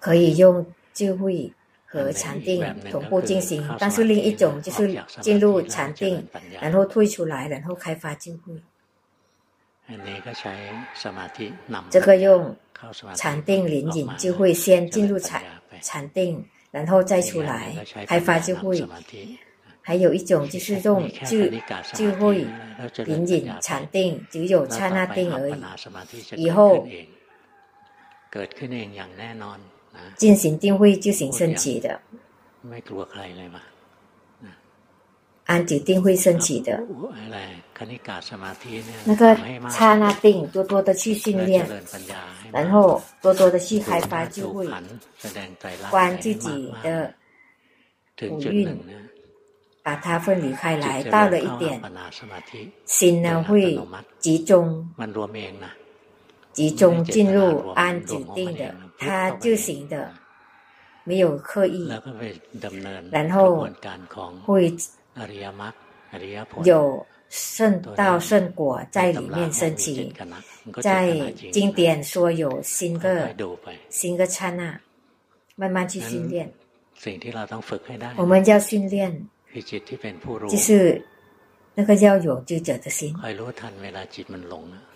[0.00, 1.52] 可以用智慧
[1.84, 6.26] 和禅定同步进行，但是另一种就是进入禅定，
[6.60, 8.54] 然后退出来，然后开发智慧。
[11.90, 12.56] 这个用
[13.14, 15.42] 禅定灵隐智慧，先进入禅
[15.80, 16.44] 禅定，
[16.76, 17.74] 然后再出来
[18.06, 18.86] 开发智慧。
[19.80, 21.50] 还有一种就是用智
[21.94, 22.46] 智慧
[23.04, 25.54] 灵隐禅定，只有刹那定而已。
[26.36, 26.86] 以后。
[30.16, 31.98] 进行定慧就行升起的，
[35.46, 36.78] 安止定会升起的，
[39.04, 39.34] 那个
[39.70, 41.66] 刹那定多多的去训练，
[42.52, 44.68] 然后多多的去开发智慧，
[45.90, 47.14] 观自己的
[48.28, 48.78] 五蕴，
[49.82, 51.80] 把它分离开来，到了一点，
[52.84, 53.80] 心呢会
[54.18, 54.86] 集中。
[56.52, 60.10] 集中进入安止定的，他就行的，
[61.04, 61.86] 没有刻意，
[63.10, 63.68] 然后
[64.42, 64.74] 会
[66.64, 70.14] 有圣道圣果在里面升起，
[70.80, 73.34] 在经典说有新个
[73.88, 74.78] 新个刹那，
[75.54, 76.52] 慢慢去训练。
[78.16, 79.26] 我们要训练，
[80.48, 81.04] 就是。
[81.78, 83.14] 那个要有智者的心，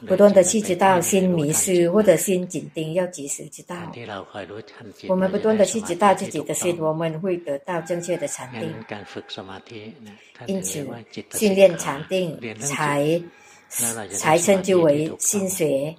[0.07, 3.77] 不断的去知道心迷失或者心紧盯，要及时知道。
[5.07, 8.73] 我们不断的去知道自己的心，我们会得到正确的禅定。
[10.47, 10.88] 因此，
[11.35, 13.23] 训练禅定才
[13.69, 15.95] 才称之为心学，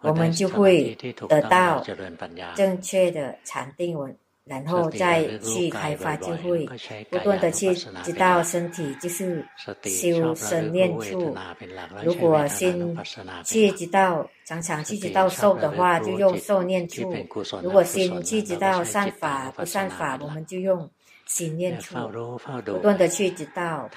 [0.00, 0.96] 我们就会
[1.28, 1.84] 得到
[2.56, 3.94] 正确的禅定。
[4.48, 6.66] 然后再去开发智慧，
[7.10, 9.44] 不断的去知道身体就是
[9.84, 11.36] 修身念处。
[12.02, 12.96] 如果心
[13.44, 17.02] 去知道常常去知道受的话，就用受念处；
[17.62, 20.88] 如果心去知道善法不善法，我们就用。
[21.28, 21.94] 心念处，
[22.64, 23.88] 不断的去知道，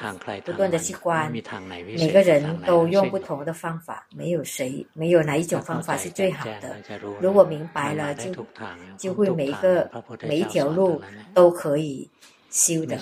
[0.43, 6.75] 不断的去观，每个人都用不同的方法，没有谁，没有哪一种方法是最好的。
[7.21, 8.45] 如果明白了，就
[8.97, 9.89] 就会每一个
[10.23, 11.01] 每一条路
[11.33, 12.07] 都可以
[12.49, 12.99] 修的，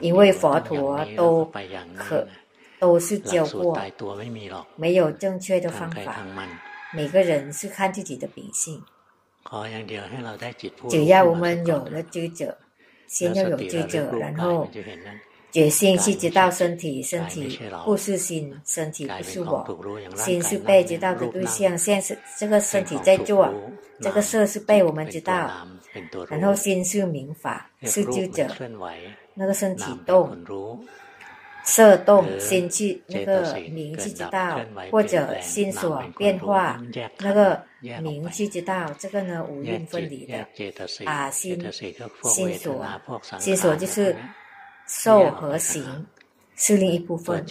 [0.00, 1.44] 因为佛陀都
[1.96, 2.26] 可
[2.80, 3.80] 都是教过，
[4.74, 6.16] 没有正确的方法，
[6.92, 8.82] 每个人是看自己的秉性。
[10.90, 12.58] 只要我们有了知者。
[13.08, 14.68] 先要有罪者，然后
[15.50, 19.64] 决心去知道身体，身体不是心，身体不是我，
[20.16, 21.76] 心是被知道的对象。
[21.76, 23.52] 现是这个身体在做，
[24.00, 25.66] 这个色是被我们知道，
[26.28, 28.46] 然后心是明法，是知者，
[29.34, 30.36] 那个身体动。
[31.68, 34.58] 色动心去那个明去之道，
[34.90, 36.80] 或者心所变化
[37.18, 37.62] 那个
[38.00, 40.46] 明去之道，这个呢五蕴分离的
[41.04, 41.60] 啊心
[42.24, 42.82] 心所
[43.38, 44.16] 心所就是
[44.86, 46.06] 受和行
[46.56, 47.44] 是另一部分，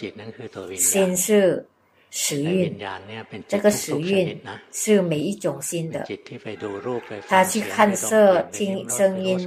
[0.76, 1.64] 心是。
[2.10, 2.74] 十蕴，
[3.46, 4.40] 这个时运
[4.72, 6.08] 是每一种心的。
[7.28, 9.38] 他去看色、听声音，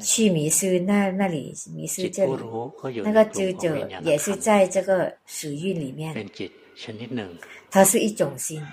[0.00, 2.32] 去迷失那那里迷失这里。
[3.04, 6.26] 那个智者也是在这个时运里面，
[7.70, 8.66] 它是一种心，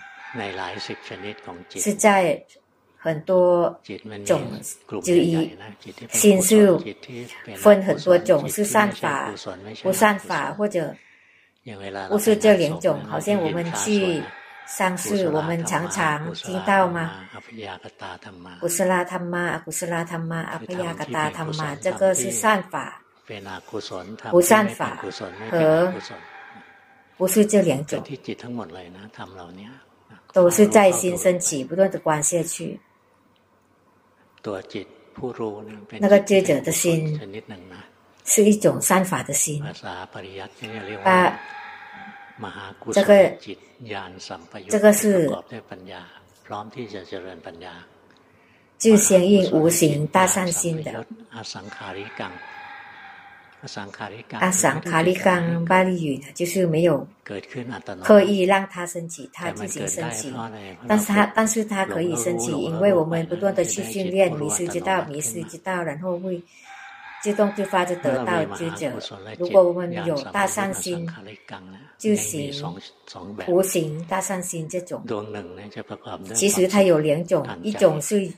[1.75, 2.41] 是在
[2.95, 3.77] 很多
[4.25, 4.41] 种
[5.03, 5.51] 之一。
[6.09, 6.79] 心是
[7.57, 9.29] 分很多种，是善法、
[9.83, 10.95] 不善法或者。
[12.09, 14.23] 不是这两种，好像我们去
[14.65, 17.11] 上市，我们常常听到吗？
[18.59, 23.01] 古斯拉他妈，古斯拉他妈，阿毗亚嘎达他妈，这个是善法，
[24.31, 25.01] 不善法。
[25.51, 25.93] 和
[27.17, 28.03] 不是这两种，
[30.31, 32.79] 都是在心升起，不断的观下去。
[35.99, 37.19] 那个智者的心
[38.27, 39.63] 是一种善法的心，
[41.03, 41.39] 啊。
[42.93, 43.35] 这个
[44.69, 45.27] 这个是
[48.77, 51.03] 就相应无形大善心的。
[51.31, 52.05] 阿桑卡利
[54.29, 57.07] 冈，阿桑卡利冈巴利语呢，就是没有
[58.03, 60.31] 刻意让它升起，它自己升起。
[60.87, 66.39] 但是它但是它可以升起，因为我们不断的去训练，迷失之道，迷失之道，然后会。
[67.27, 68.89] 自动自发就得到知者。
[69.37, 71.05] 如果我们有大善心，
[71.97, 72.53] 就行
[73.49, 75.03] 无形大善心这种，
[76.33, 78.31] 其实它有两种，一种是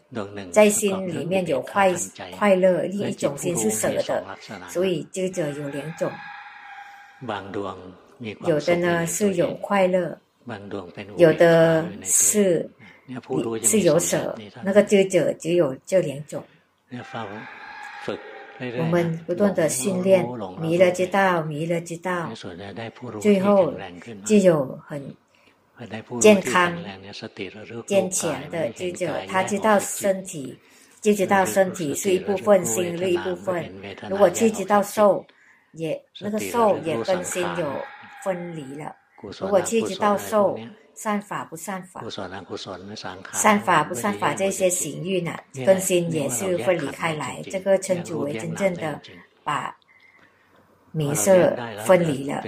[0.51, 1.93] 在心里面有快
[2.35, 4.25] 快乐，另一种心是舍的，
[4.69, 6.11] 所以知者有两种。
[8.47, 10.17] 有的呢是有快乐，
[11.17, 12.67] 有的是
[13.61, 16.43] 是有舍，那个知者只有这两种。
[18.77, 20.25] 我们不断的训练，
[20.59, 22.29] 迷了知道，迷了知道，
[23.21, 23.73] 最后
[24.25, 25.15] 就有很
[26.19, 26.77] 健康、
[27.85, 29.21] 坚强的知者。
[29.27, 30.57] 他知道身体，
[30.99, 33.71] 就知道身体是一部分，心是一部分。
[34.09, 35.25] 如果去知道受，
[35.71, 37.73] 也那个受也跟心有
[38.23, 38.93] 分离了。
[39.39, 40.57] 如果去知道受。
[40.95, 42.01] 善法不善法，
[43.31, 45.33] 善法不善法，这些行蕴呢，
[45.65, 48.99] 跟心也是分离开来，这个称之为真正的
[49.41, 49.73] 把
[50.91, 51.55] 名色
[51.85, 52.43] 分离了。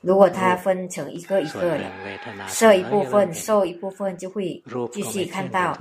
[0.00, 5.76] 如果它分成一个一个的，色一部分，受一部分，就会继续看到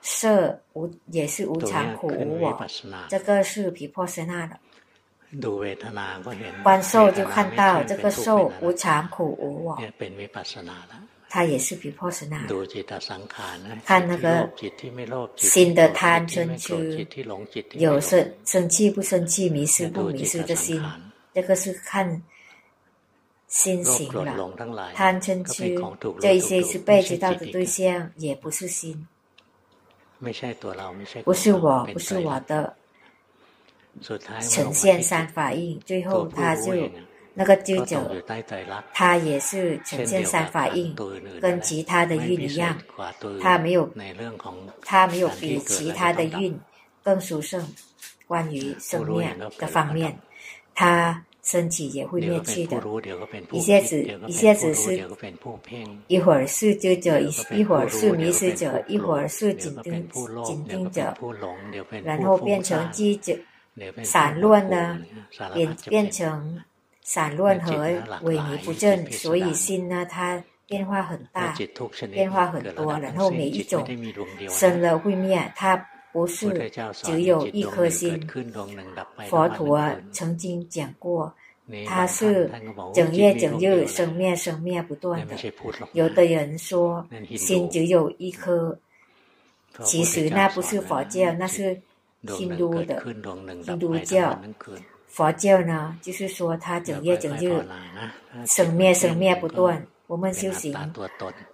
[0.00, 2.66] 色无也是无常苦无我，
[3.08, 4.58] 这个是皮破舍那的。
[6.62, 9.78] 观受就看到这个受无常苦无我，
[11.28, 12.46] 它也是比破舍那。
[13.86, 14.50] 看那个
[15.36, 17.06] 心的贪嗔痴，
[17.78, 20.84] 有生生气不生气，迷失不迷失的心，
[21.32, 22.22] 这个是看
[23.48, 24.36] 心行了。
[24.94, 25.74] 贪嗔痴
[26.20, 29.08] 这一些是被知道的对象，也不是心，
[31.24, 32.76] 不是我，不是我的。
[34.00, 36.90] 呈现三法印，最后他就
[37.34, 38.22] 那个知者，
[38.92, 40.94] 他也是呈现三法印，
[41.40, 42.76] 跟其他的运一样，
[43.40, 43.88] 他没有，
[44.82, 46.58] 他没有比其他的运
[47.02, 47.66] 更殊胜。
[48.26, 49.28] 关于生灭
[49.58, 50.16] 的方面，
[50.74, 52.80] 他身体也会灭去的，
[53.50, 55.06] 一下子一下子是，
[56.06, 60.08] 一会儿是知者，一一会儿是迷失者，一会儿是紧盯
[60.44, 61.14] 紧盯者，
[62.04, 63.36] 然后变成记者。
[64.02, 65.00] 散乱呢，
[65.54, 66.62] 变变成
[67.00, 67.72] 散乱和
[68.22, 71.54] 萎靡不振，所以心呢，它变化很大，
[72.10, 73.82] 变化很多，然后每一种
[74.48, 75.74] 生了会灭，它
[76.12, 78.20] 不是只有一颗心。
[79.28, 81.34] 佛陀曾经讲过，
[81.86, 82.50] 它是
[82.94, 85.34] 整夜整日生灭生灭不断的。
[85.92, 87.06] 有的人说
[87.36, 88.78] 心只有一颗，
[89.82, 91.80] 其实那不是佛教，那是。
[92.38, 93.02] 印度的
[93.66, 94.40] 印度教，
[95.08, 97.64] 佛教呢，就是说他整夜整日
[98.46, 99.84] 生灭生灭不断。
[100.08, 100.76] 我们修行，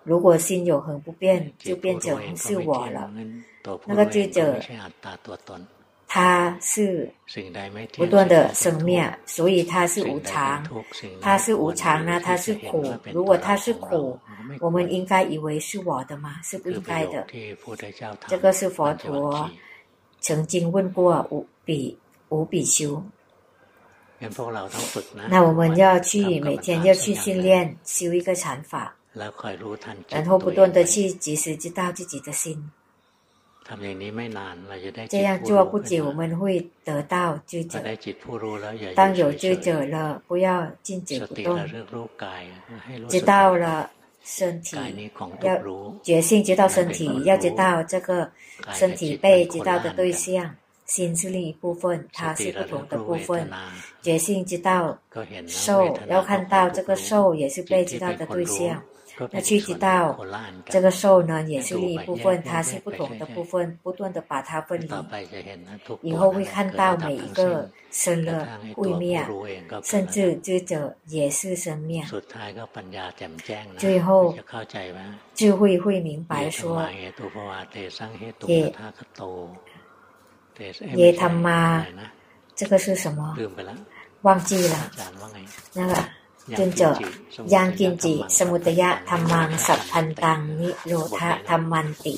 [0.03, 3.09] 如果心有恒不变，就变成是我了。
[3.87, 4.59] 那个智者，
[6.09, 7.09] 他是
[7.97, 10.66] 不断的生灭，所以他是无常。
[11.21, 12.93] 他是无常呢，他是苦。
[13.12, 14.19] 如果他是苦，
[14.59, 16.41] 我们应该以为是我的吗？
[16.43, 17.27] 是不应该的。
[18.27, 19.49] 这个是佛陀。
[20.21, 21.97] 曾经问过五比
[22.29, 23.03] 五比丘，
[25.29, 32.71] 那我们要去每天要去训练修一个禅法，然后不断的去及时知道自己的心。
[35.11, 37.79] 这样做不久，我们会得到知者。
[38.95, 41.61] 当有知者了，不要静止不动，
[43.09, 43.91] 知道了。
[44.29, 44.76] 身体
[45.41, 45.57] 要
[46.03, 48.31] 觉性，知道身体，要知道这个
[48.74, 50.55] 身体被知道的对象，
[50.85, 53.49] 心是另一部分，它是不同的部分。
[54.03, 54.97] 觉性知道
[55.47, 58.83] 受，要看到这个受也是被知道的对象。
[59.33, 60.19] 那去知道
[60.66, 64.89] 这个受呢，也是另一部分，它是不同的部分，不断的把它分离。
[66.03, 69.25] 以后会看到每一个生了会灭，
[69.83, 72.05] 甚至知者也是生灭。
[73.77, 74.37] 最后
[75.35, 76.87] 就会会明白说，
[78.47, 78.73] 也
[80.95, 81.85] 也他妈，
[82.55, 83.35] 这个是什么？
[84.23, 84.91] 忘记了，
[85.73, 85.95] 那个。
[86.57, 86.82] 尊者，
[87.55, 92.16] ยังกินจิสมุทัยธัมมังสัพพันตังนิโรธธัมมันติ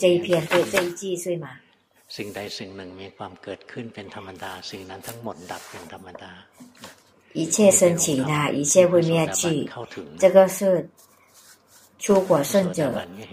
[0.00, 1.46] 这一篇对这一句对吗？
[2.16, 6.32] สิ่งใดสิ่งหนึ่งมีความเกิดขึ้นเป็นธรรมดา สิ่งนั้นทั้งหมดดับเป็นธรรมดา
[7.38, 9.68] 一切升起呢，一切会灭去。
[10.18, 10.88] 这个是
[11.98, 12.80] 出果圣者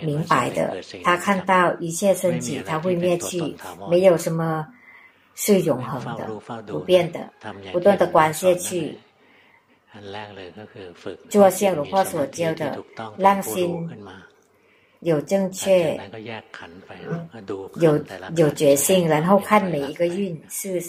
[0.02, 0.60] 明白的，
[1.04, 3.56] 他看到一切升起，他会灭去，
[3.90, 4.68] 没有什么
[5.36, 6.22] 是永恒的、
[6.68, 7.32] 不变的，
[7.72, 8.98] 不断的观下去。
[11.30, 12.78] 做像หลวงพ่อ所教的，
[13.18, 13.90] 让心
[15.00, 16.00] 有正确，
[17.80, 18.04] 有
[18.36, 20.82] 有决心，然后看每一个运是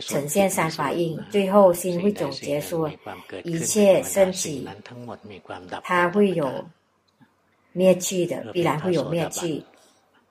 [0.00, 2.90] 呈现三法印，最后心会总结说，
[3.44, 4.66] 一切升起，
[5.82, 6.64] 它会有
[7.72, 9.62] 灭去的，必然会有灭去，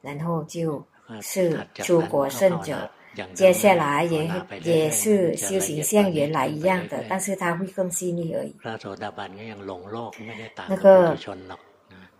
[0.01, 0.83] 然后就
[1.21, 2.89] 是出果圣者，
[3.34, 4.30] 接下来也
[4.62, 8.54] 也是修行像原来一样的，但是它会更细腻而已。
[10.68, 11.16] 那个。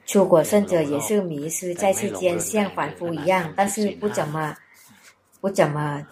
[0.06, 4.56] 出果圣者也是迷失在世间，像凡夫一样，但是不怎么
[5.40, 6.04] 不怎么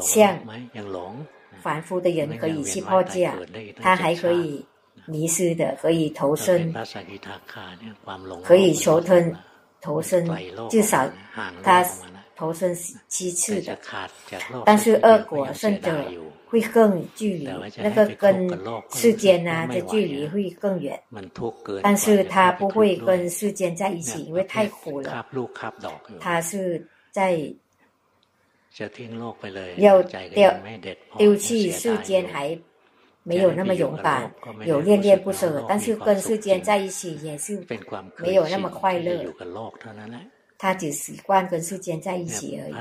[0.00, 0.38] 像
[1.60, 3.28] 凡夫的人可以去破戒，
[3.82, 4.64] 他还可以
[5.06, 6.72] 迷失的，可以投生，
[8.44, 9.36] 可以求吞
[9.80, 10.24] 投生，
[10.70, 11.10] 至少
[11.64, 11.84] 他
[12.36, 12.74] 投身
[13.08, 13.78] 七次的，
[14.64, 16.04] 但是恶果甚者。
[16.46, 18.48] 会更距离，那个跟
[18.92, 21.02] 世间啊的距离会更远，
[21.82, 25.26] 但是他不会跟世间在一起，因为太苦了。
[26.20, 27.52] 他是在
[29.78, 30.52] 要丢
[31.18, 32.56] 丢弃世间，还
[33.24, 34.32] 没有那么勇敢，
[34.64, 37.60] 有恋恋不舍，但是跟世间在一起也是
[38.18, 39.24] 没有那么快乐。
[40.64, 42.72] 他只习惯跟世间在一起而已。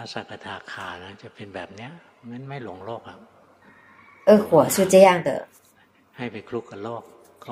[4.26, 5.46] 恶果是这样的，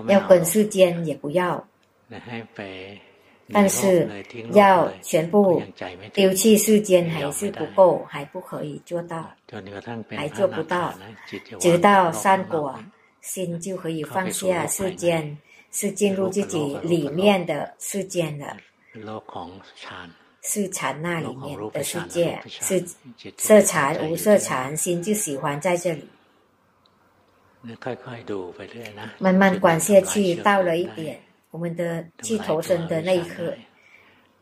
[0.08, 1.62] 要跟世间也不要，
[3.52, 4.08] 但是
[4.54, 5.62] 要全部
[6.14, 9.30] 丢弃世间还是不够，还不可以做到，
[10.16, 10.94] 还做不到，
[11.60, 12.74] 直到三果，
[13.20, 15.38] 心就可以放下世间，
[15.72, 18.56] 是进入自己里面的世间了，
[20.42, 22.84] 是禅那里面的世界，是
[23.38, 26.08] 色禅无色禅，心就喜欢在这里。
[29.20, 31.22] 慢慢观下去，到了一点，
[31.52, 33.54] 我们的去投身的那一刻，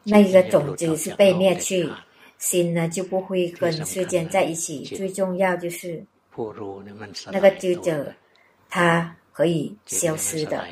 [0.04, 1.90] 那一个种子是被灭去，
[2.38, 4.86] 心呢就不会跟世间在一起。
[4.86, 6.02] 最重要就是
[7.30, 8.14] 那个知者，
[8.70, 10.66] 他可以消失的，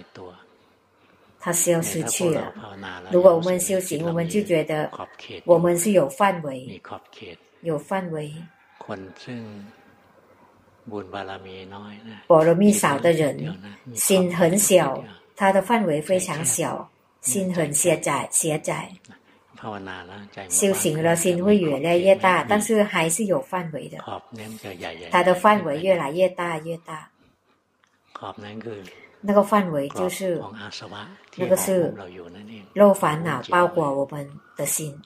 [1.40, 2.54] 他消失去了。
[3.12, 4.92] 如果我们修行，我们就觉得
[5.46, 6.82] 我们是有范围，
[7.62, 8.34] 有范围。
[12.28, 13.56] 波罗蜜少的人，
[13.94, 15.04] 心很小，
[15.36, 16.90] 他的范围非常小，
[17.22, 18.90] 心很狭窄，狭窄。
[20.50, 23.98] 修行了，心会越来越大，但是还是有范围的。
[25.10, 27.10] 他的范围越来越大，越大。
[29.28, 30.42] 那个范围就是，
[31.36, 31.94] 那个是
[32.72, 34.26] 肉烦恼包裹我们
[34.56, 34.98] 的心。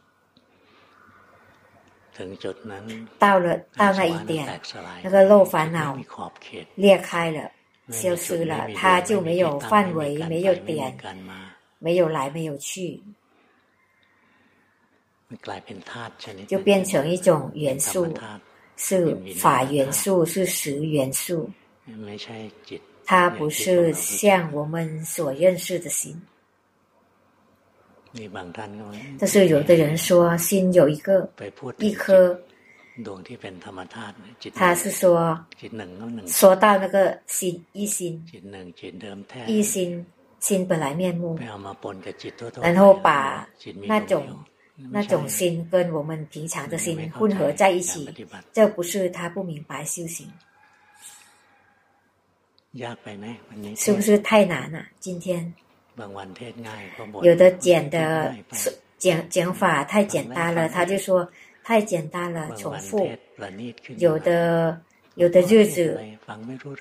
[3.17, 4.61] 到了到那一点，
[5.01, 5.97] 那个肉烦恼
[6.75, 7.49] 裂开了，
[7.89, 10.95] 消失了，它就没有范围，没有点，
[11.79, 13.01] 没有来，没有去，
[16.47, 18.13] 就变成一种元素，
[18.77, 21.49] 是法元素，是实元素，
[23.05, 26.21] 它不是像我们所认识的心。
[29.17, 31.31] 但是有的人说，心有一个
[31.77, 32.37] 一颗，
[34.53, 35.45] 他是说，
[36.27, 38.21] 说到那个心一心，
[39.47, 40.05] 一心
[40.41, 41.39] 心本来面目，
[42.61, 43.47] 然后把
[43.87, 44.27] 那种
[44.75, 48.13] 那种心跟我们平常的心混合在一起，
[48.51, 50.29] 这不是他不明白修行，
[53.75, 54.85] 是不是太难了？
[54.99, 55.53] 今天。
[57.21, 58.33] 有的讲的
[58.97, 61.29] 讲讲法太简单了，他就说
[61.63, 63.09] 太简单了，重复。
[63.97, 64.81] 有的
[65.15, 65.99] 有的日子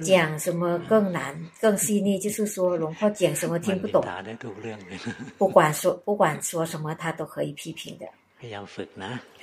[0.05, 4.05] 讲什么更难更细腻，就是说龙婆讲什么听不懂，
[5.36, 8.07] 不管说不管说什么，他都可以批评的。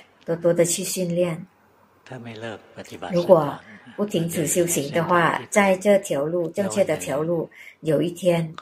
[0.24, 1.46] 多多的去训练。
[3.12, 3.58] 如果
[3.96, 7.48] 不停止修行的话，在这条路正确的条路，
[7.80, 8.54] 有一天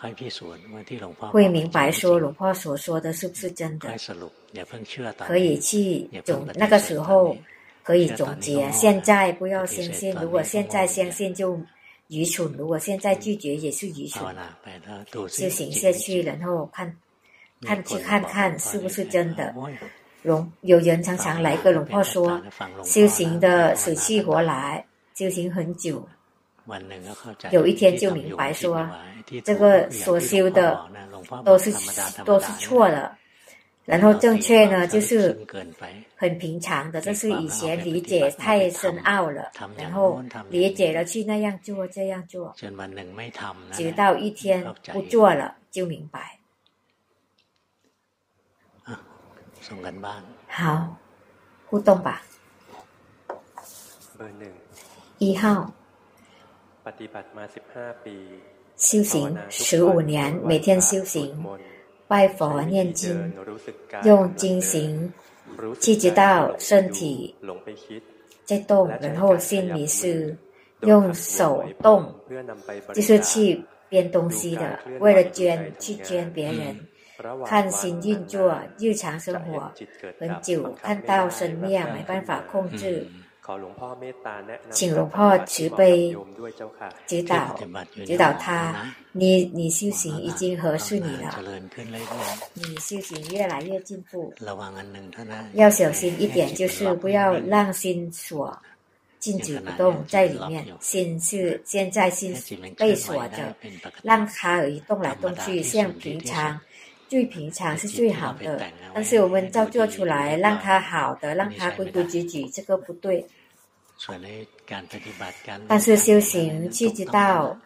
[1.31, 3.95] 会明白说龙婆所说的是不是真的，
[5.19, 7.37] 可以去总那个时候
[7.83, 8.71] 可以总结。
[8.73, 11.61] 现在不要相信，如果现在相信就
[12.09, 14.35] 愚蠢，如果现在拒绝也是愚蠢。
[15.29, 16.97] 修行下去，然后看
[17.63, 19.55] 看去看看是不是真的。
[20.27, 22.43] 龙有人常常来跟龙婆说，
[22.85, 26.07] 修行的死去活来，修行很久，
[27.53, 28.87] 有一天就明白说，
[29.45, 30.79] 这个所修的
[31.45, 31.73] 都是
[32.25, 33.17] 都是错的，
[33.85, 35.39] 然后正确呢就是
[36.17, 40.21] 很平常的，这是以前理解太深奥了，然后
[40.51, 42.55] 理解了去那样做这样做，
[43.73, 46.36] 直到一天不做了就明白。
[50.49, 50.97] 好，
[51.67, 52.23] 互动吧。
[55.19, 55.73] 一号，
[58.77, 61.45] 修行十五年，每天修行，
[62.07, 63.33] 拜佛念经，
[64.05, 65.13] 用经行
[65.81, 67.35] 去知道身体
[68.45, 70.37] 在动，然后心迷失，
[70.81, 72.15] 用手动，
[72.95, 76.79] 就是去编东西的，为了捐去捐别人，
[77.47, 79.73] 看心运作，日常生活
[80.19, 83.07] 很久，看到生命没办法控制。
[84.73, 86.13] 请龙婆慈悲
[87.07, 87.57] 指导
[88.05, 91.33] 指导他，你你修行已经合适你了，
[92.55, 94.35] 你修行越来越进步。
[95.53, 98.61] 要小心一点，就是不要让心锁，
[99.21, 100.67] 静止不动在里面。
[100.81, 102.35] 心是现在心
[102.77, 103.55] 被锁着，
[104.03, 106.61] 让它而动来动去，像平常
[107.09, 108.63] 最平常是最好的。
[108.95, 113.27] 但是我们照做出来，让它好的，让它规规矩矩，这个不对。
[115.67, 117.59] 但是修行去知道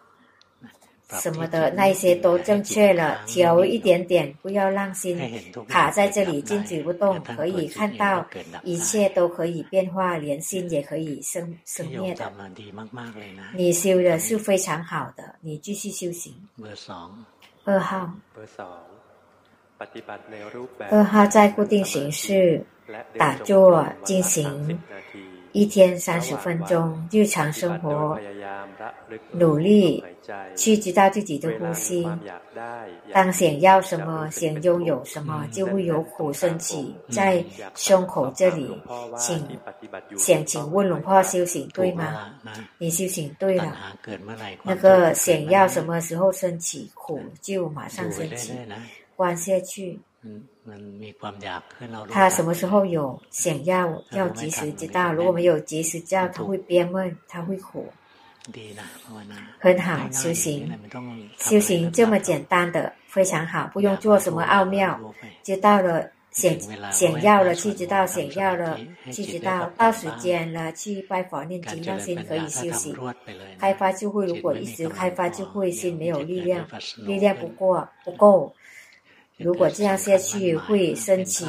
[1.19, 5.19] 什么的那些都正确了，调一点点，不要让心
[5.67, 8.25] 卡在这里静止不动，可以看到
[8.63, 12.33] 一切都可以变化，连心也可以生生灭的。
[13.53, 16.33] 你修的是非常好的，你继续修行。
[17.65, 18.09] 二号，
[20.91, 22.63] 二号在固定形式
[23.17, 24.79] 打坐进行。
[25.53, 28.17] 一天三十分钟，日常生活
[29.33, 30.01] 努力
[30.55, 32.09] 去知道自己的呼吸。
[33.13, 38.81] 当想要什么，想拥有什么，就会有苦升起在胸口这里。
[39.17, 39.45] 请
[40.17, 42.33] 想请问龙婆修行对吗？
[42.79, 43.77] 你修行对了。
[44.63, 48.55] 那个想要什么时候升起苦，就马上升起，
[49.21, 50.01] 观下去。
[52.11, 55.13] 他什么时候有想要，要及时知道。
[55.13, 57.87] 如果没有及时知道，他会憋闷，他会苦。
[59.59, 60.73] 很好，修行，
[61.37, 64.99] 修行这么简单的，非常好，不用做什么奥妙。
[65.43, 66.59] 知道了，想
[66.91, 68.79] 想要了去知道，想要了
[69.13, 72.97] 去知道，到时间了去拜佛念经，让心可以休息。
[73.59, 76.67] 开发智慧，如果一直开发智慧，心没有力量，
[77.07, 78.55] 力量不过不够。
[79.41, 81.47] 如果这样下去，会升起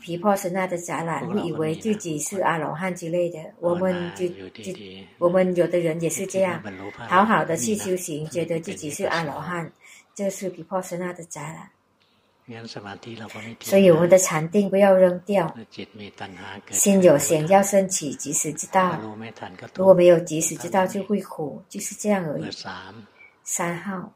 [0.00, 3.38] 皮破神那的杂染，会以为自己是阿罗汉之类的。
[3.60, 4.72] 我们就就
[5.18, 6.62] 我们有的人也是这样，
[7.08, 9.70] 好好的去修行，觉得自己是阿罗汉，
[10.14, 11.70] 这是皮破神那的杂染。
[13.60, 15.54] 所以我们的禅定不要扔掉，
[16.70, 18.98] 心有想要升起，及时知道。
[19.76, 22.50] 如果没有及时知道，就会苦，就是这样而已。
[23.44, 24.12] 三号。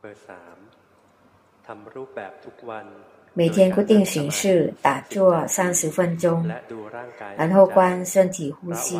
[3.36, 6.48] 每天固定形式打坐三十分钟，
[7.36, 8.96] 然后观身体呼吸。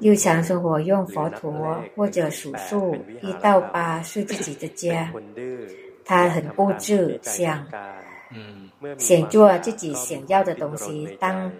[0.00, 5.12] 日常生活用佛陀或者数数一到八是自己的家。
[6.06, 7.66] 他很固执，想
[8.98, 11.06] 想做自己想要的东西。
[11.20, 11.52] 当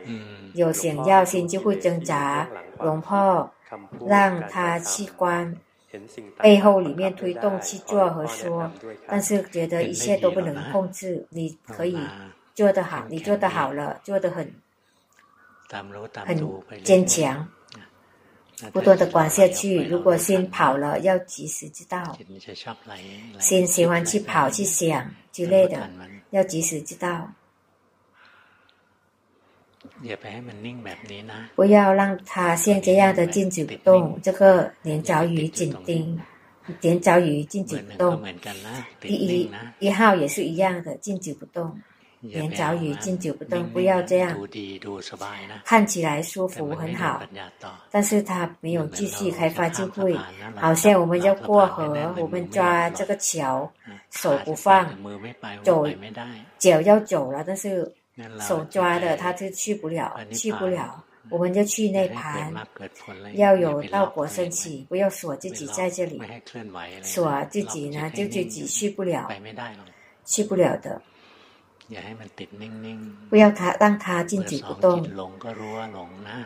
[0.54, 2.48] 有想要心就会挣扎，
[2.78, 3.50] 龙婆
[4.06, 5.54] 让他去观。
[6.38, 8.70] 背后里面推动去做和说，
[9.06, 11.26] 但是觉得一切都不能控制。
[11.30, 11.98] 你可以
[12.54, 14.54] 做得好，你做得好了，做得很
[15.68, 17.48] 很坚强，
[18.72, 19.84] 不断的管下去。
[19.84, 22.16] 如果心跑了，要及时知道。
[23.40, 25.90] 心喜欢去跑去想之类的，
[26.30, 27.32] 要及时知道。
[31.54, 34.18] 不要让它像这样的静止不动。
[34.22, 36.20] 这个连着鱼紧盯，
[36.80, 38.22] 连着鱼静止不动。
[39.00, 41.78] 第一一号也是一样的，静止不动。
[42.20, 44.34] 连着鱼静止不动，不要这样。
[45.62, 47.22] 看起来舒服很好，
[47.90, 50.16] 但是它没有继续开发智慧。
[50.56, 53.70] 好像我们要过河，我们抓这个桥，
[54.10, 54.88] 手不放，
[55.62, 55.86] 走，
[56.58, 57.94] 脚要走了，但是。
[58.40, 62.52] 手抓的，他就去不了，去不了，我们就去那盘，
[63.34, 66.20] 要有道果升起，不要锁自己在这里，
[67.02, 69.28] 锁自己呢，就自己去不了，
[70.24, 71.00] 去不了的。
[73.28, 75.06] 不要他让他静止不动。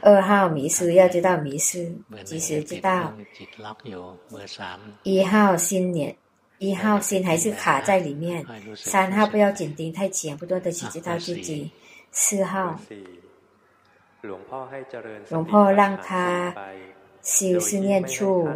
[0.02, 1.94] 二号迷失，要知道迷失，
[2.24, 3.12] 及时知道。
[5.04, 6.16] 一号新年。
[6.58, 8.44] 一号心还是卡在里面，
[8.76, 11.70] 三号不要紧盯太紧，不断的去知道自己。
[12.10, 12.78] 四号，
[15.28, 16.52] 龙婆让他
[17.22, 18.48] 修思念处，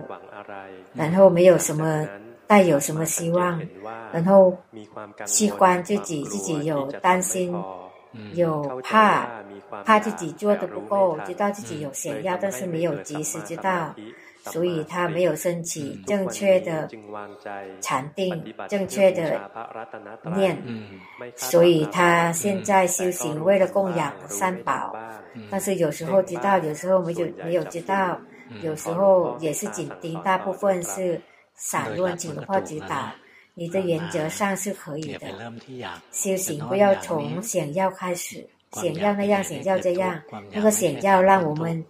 [0.95, 2.09] 然后没有什么
[2.47, 3.61] 带有什么希望，
[4.13, 4.57] 然后
[5.27, 7.55] 去观自己，自己有担心，
[8.33, 9.29] 有怕
[9.85, 13.95] 怕自己做的不够，知道自己有想要，但是没有及时知道，
[14.45, 16.89] 所以他没有升起正确的
[17.81, 19.41] 禅定，正确的
[20.35, 20.61] 念，
[21.37, 24.97] 所以他现在修行为了供养三宝，
[25.51, 28.21] 但是有时候知道，有时候没有没有知道，
[28.63, 31.21] 有时候也是紧盯，大部分是
[31.55, 33.11] 散乱情况指导。
[33.55, 35.29] 你的原则上是可以的，
[36.11, 40.19] 修行不要从想要开始，想要那样，想要这样，
[40.51, 41.85] 那个想要让我们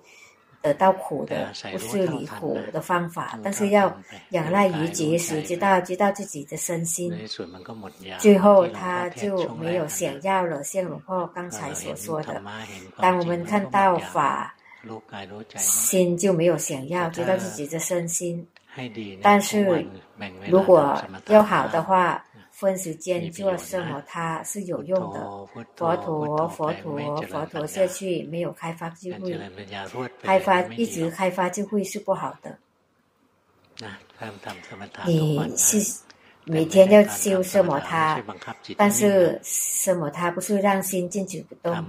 [0.62, 3.94] 得到苦的，不是离苦的方法，但是要
[4.30, 7.12] 仰赖于觉时，知道知道自己的身心，
[8.18, 10.62] 最后他就没有想要了。
[10.62, 12.40] 像龙婆刚才所说的，
[12.98, 14.54] 当我们看到法，
[15.56, 18.46] 心就没有想要，知道自己的身心。
[19.20, 19.86] 但是，
[20.48, 22.24] 如果要好的话，
[22.66, 25.20] 分时间做什么，它是有用的。
[25.76, 29.36] 佛陀，佛陀，佛陀下去没有开发智慧，
[30.22, 32.56] 开发一直开发智慧是不好的。
[35.04, 36.00] 你是
[36.44, 38.22] 每天要修什么他，
[38.76, 41.84] 但是什么他不是让心静止不动，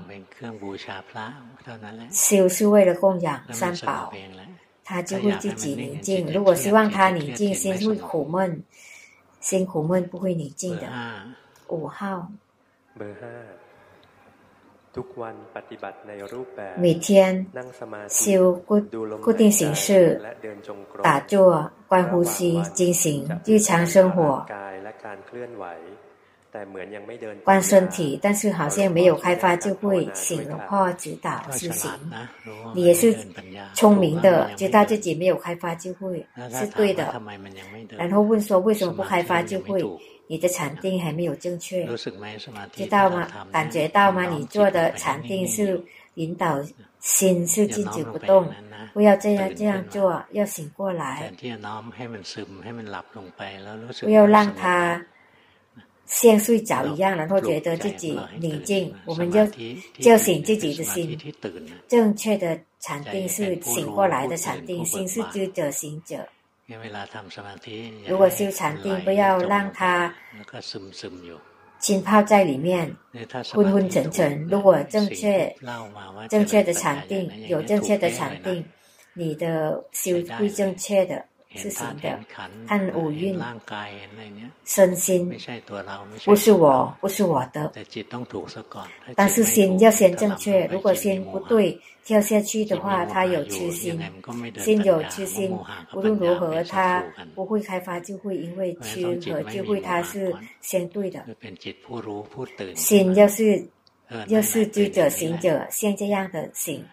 [2.12, 4.12] 修是为了供养三宝。
[4.86, 6.30] 他就会自己宁静。
[6.34, 8.62] 如果希望他宁静，心会苦闷，
[9.44, 10.88] 心苦们不会宁静的。
[11.68, 12.32] 五号，
[16.78, 17.46] 每天
[18.08, 18.80] 修固
[19.22, 20.22] 固定形式，
[21.04, 24.46] 打坐、观呼吸、进行日常生活。
[27.44, 31.90] 观身体，但是好像没有开发就会醒的话指导修行。
[32.76, 33.16] 你也是
[33.74, 37.22] 聪明的，知道自己没有开发就会是对的。
[37.98, 39.84] 然后问说为什么不开发就会？
[40.26, 41.86] 你的禅定还没有正确，
[42.72, 43.28] 知道吗？
[43.52, 44.24] 感觉到吗？
[44.24, 45.80] 你做的禅定是
[46.14, 46.64] 引导
[47.02, 48.50] 心是静止不动，
[48.94, 51.30] 不要这样这样做，要醒过来，
[54.02, 55.06] 不要让他。
[56.14, 59.46] 像睡着一样，然后觉得自己宁静，我们就
[60.00, 61.18] 叫醒自己的心。
[61.88, 66.18] 正确的禅定是醒过来的禅定，心是知者行者。
[68.08, 70.14] 如果修禅定，不要让它
[71.80, 72.96] 浸泡在里面，
[73.52, 74.48] 昏昏沉沉。
[74.48, 75.54] 如果正确
[76.30, 78.64] 正确的禅定，有正确的禅定，
[79.14, 81.26] 你的修会正确的。
[81.56, 82.50] 是行的，看
[82.96, 83.40] 五蕴，
[84.66, 85.30] 身心
[86.26, 87.72] 不是我，不是我的。
[89.16, 94.00] 但是心要先正确，如果心不对，跳下去的话，他有痴心，
[94.58, 95.56] 心有痴心，
[95.94, 97.04] 无论如何，他
[97.36, 101.24] 不会开发智慧，因为痴和智慧它是相对的。
[102.76, 103.66] 心要是
[104.28, 106.84] 要是知者行者，像这样的醒，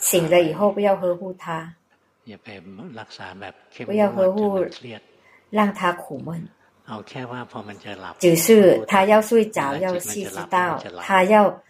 [0.00, 1.74] 醒了以后不要呵护他。
[3.86, 4.64] 不要呵护，
[5.50, 6.46] 让他苦闷。
[8.18, 11.62] 只是他要睡着，要去知道他要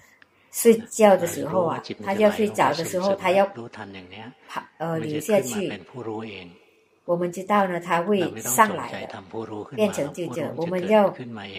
[0.52, 3.44] 睡觉的时候啊，他要睡着的时候，他要
[4.46, 5.68] 跑呃留下去。
[7.08, 9.22] 我们知道呢，他会上来的，
[9.74, 10.52] 变成智者。
[10.56, 11.08] 我们要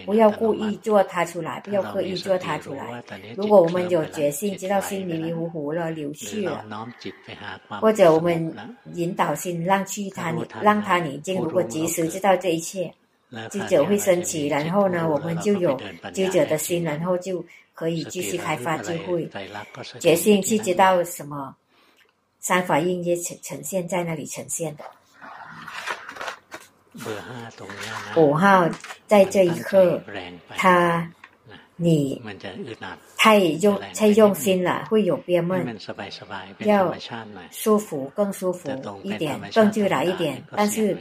[0.06, 1.58] 不要故意做他出来？
[1.64, 3.02] 不要刻意做他出来。
[3.36, 6.64] 如果我们有决心，知道心迷迷糊糊了，流去了，
[7.80, 8.54] 或者我们
[8.94, 10.32] 引导心让去他，
[10.62, 11.40] 让他宁静。
[11.40, 12.94] 如果及时知道这一切，
[13.50, 15.76] 智者会升起，然后呢，我们就有
[16.14, 17.44] 智者的心，然后就
[17.74, 19.28] 可以继续开发智慧。
[19.98, 21.56] 决心去知道什么，
[22.38, 24.84] 三法印也呈呈现在那里呈现的。
[28.16, 28.68] 五号
[29.06, 30.02] 在这一刻，
[30.56, 31.08] 他
[31.76, 32.20] 你
[33.16, 35.78] 太用太用心了，会有憋闷。
[36.58, 36.94] 要
[37.50, 38.70] 舒服，更舒服
[39.02, 40.42] 一点，更自然一点。
[40.54, 40.96] 但是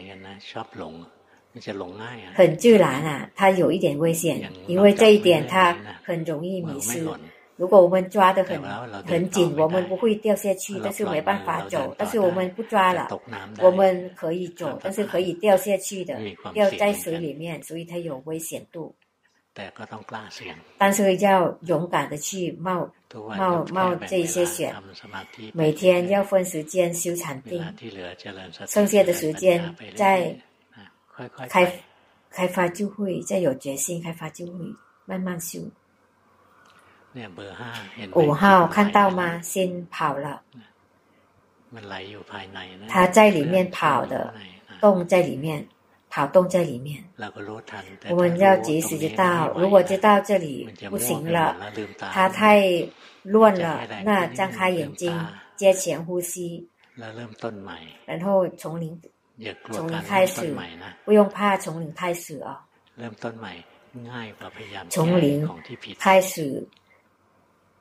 [2.36, 7.06] 很自然啊，它有一点危险，因为这一点它很容易迷失。
[7.60, 8.58] 如果我们抓得很
[9.04, 11.94] 很紧，我们不会掉下去，但是没办法走。
[11.98, 13.10] 但是我们不抓了，
[13.62, 16.18] 我们可以走，但是可以掉下去的，
[16.54, 18.96] 掉在水里面，所以它有危险度。
[20.78, 24.74] 但是要勇敢的去冒冒冒这些险，
[25.54, 27.62] 每天要分时间修禅定，
[28.68, 30.34] 剩下的时间再
[31.50, 31.70] 开
[32.30, 34.54] 开发就会，再有决心开发就会，
[35.04, 35.60] 慢慢修。
[38.14, 39.42] 五号看到吗？
[39.42, 40.42] 心跑了，
[42.88, 44.34] 它在里面跑的，
[44.80, 45.68] 动在里面，
[46.10, 47.04] 跑动在里面。
[48.10, 51.58] 我们要及时知道，如果知道这里不行了，
[52.00, 52.64] 它太
[53.24, 55.12] 乱了，那张开眼睛，
[55.56, 56.68] 接前呼吸，
[58.06, 59.00] 然后从零
[59.72, 60.56] 从零开始，
[61.06, 62.64] 不用怕从零开始啊。
[64.90, 65.48] 从零
[65.98, 66.68] 开始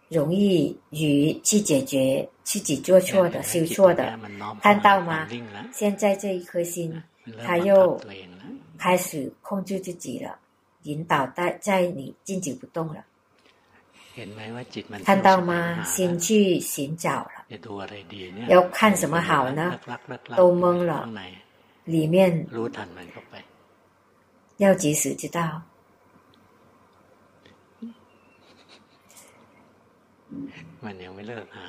[0.09, 4.19] 容易与去解决自己做错的、修错的，
[4.63, 5.29] 看到吗？
[5.73, 7.03] 现在这一颗心，
[7.45, 8.01] 他又
[8.79, 10.39] 开始控制自己了，
[10.85, 13.05] 引导在在你静止不动了。
[15.05, 15.85] 看到吗？
[15.85, 17.45] 心去寻找了，
[18.49, 19.79] 要看什么好呢？
[20.37, 21.09] 都懵了，
[21.85, 22.47] 里面
[24.57, 25.63] 要及时知道。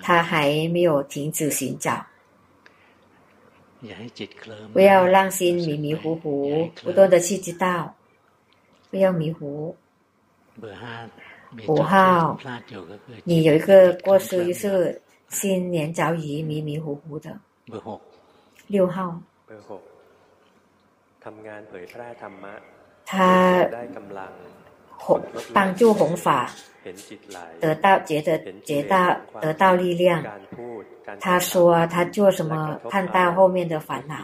[0.03, 2.05] 他还没有停止寻找，
[4.73, 7.95] 不要让心迷迷糊糊，不断的去知道，
[8.91, 9.77] 不要迷糊。
[11.69, 12.39] 五号，
[13.25, 17.39] 你有一个过失，就是心黏着于迷迷糊糊的。
[18.67, 19.21] 六号，
[23.05, 23.69] 他
[25.54, 26.52] 帮助弘法。
[27.60, 30.24] 得到觉得觉到得到力量，
[31.20, 34.16] 他说他做什么看到后面的烦恼，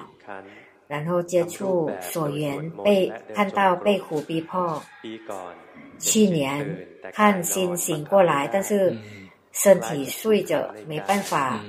[0.87, 4.81] 然后接触所缘被看到被苦逼迫。
[5.99, 8.97] 去年看心醒过来，但是
[9.51, 11.59] 身体睡着，没办法，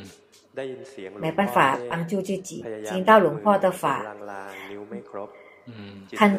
[1.19, 4.07] 没办法帮助自己，听到龙婆的法。
[6.13, 6.39] 看，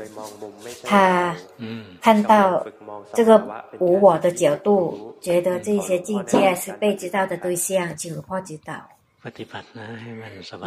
[0.84, 1.36] 他
[2.01, 2.65] 看到
[3.13, 3.38] 这个
[3.80, 8.73] 无我的角度，觉得这些境界是被知道的对象，请龙婆指导。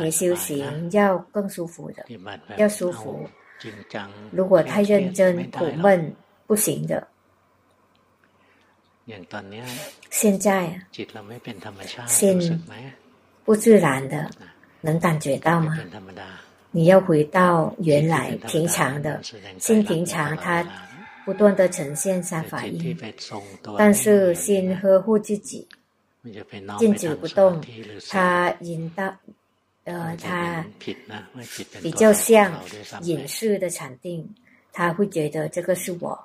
[0.02, 2.04] 也修行要更舒服的，
[2.58, 3.26] 要舒服。
[4.30, 6.14] 如果太认真、苦闷，
[6.46, 7.06] 不行的。
[10.10, 10.78] 现在，
[12.06, 12.38] 心
[13.44, 14.30] 不自然的，
[14.82, 15.78] 能感觉到吗？
[16.72, 19.20] 你要回到原来平常的
[19.58, 20.64] 心，平常它
[21.24, 22.96] 不断的呈现三法印，
[23.76, 25.66] 但是心呵护自己，
[26.78, 27.60] 静止不动，
[28.08, 29.14] 它引导，
[29.84, 30.64] 呃，它
[31.82, 32.52] 比较像
[33.02, 34.28] 隐士的禅定，
[34.72, 36.24] 他会觉得这个是我，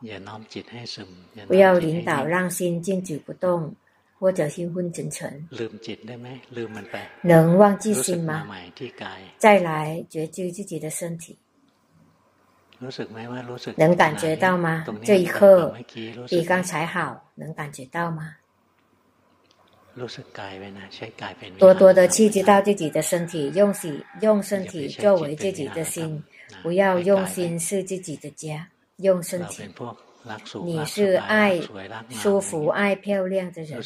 [1.48, 3.74] 不要领导让心静止不动。
[4.18, 5.48] 或者昏昏沉沉，
[7.22, 8.48] 能忘记心吗？
[9.38, 11.38] 再来觉知自己的身体，
[13.76, 14.86] 能感觉到吗？
[15.04, 15.76] 这一刻
[16.30, 18.36] 比刚才好，能感觉到吗？
[21.58, 26.22] 多多的去知道自己的身体，用心用身体作为自己的心，
[26.62, 29.64] 不要用心是自己的家，用身体。
[30.64, 31.60] 你是爱
[32.10, 33.82] 舒服、爱漂亮的人，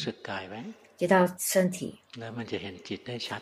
[0.96, 1.98] 知道身体，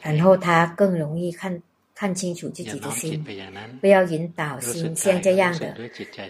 [0.02, 1.62] 然后他更容易看
[1.94, 3.24] 看清楚自己的心。
[3.80, 5.76] 不要引导心像这样的，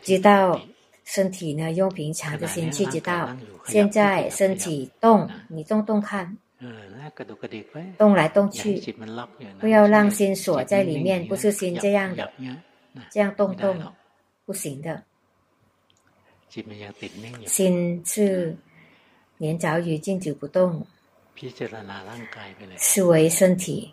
[0.03, 0.61] 知道
[1.05, 3.37] 身体呢，用平常的心去知道。
[3.67, 6.37] 现在身体动，你动动看，
[7.99, 8.81] 动来动去，
[9.61, 12.31] 不要让心锁在里面，不是心这样的，
[13.11, 13.79] 这样动动
[14.47, 15.03] 不行的。
[17.47, 18.57] 心是
[19.37, 20.87] 黏着于静止不动，
[22.77, 23.93] 思维身体，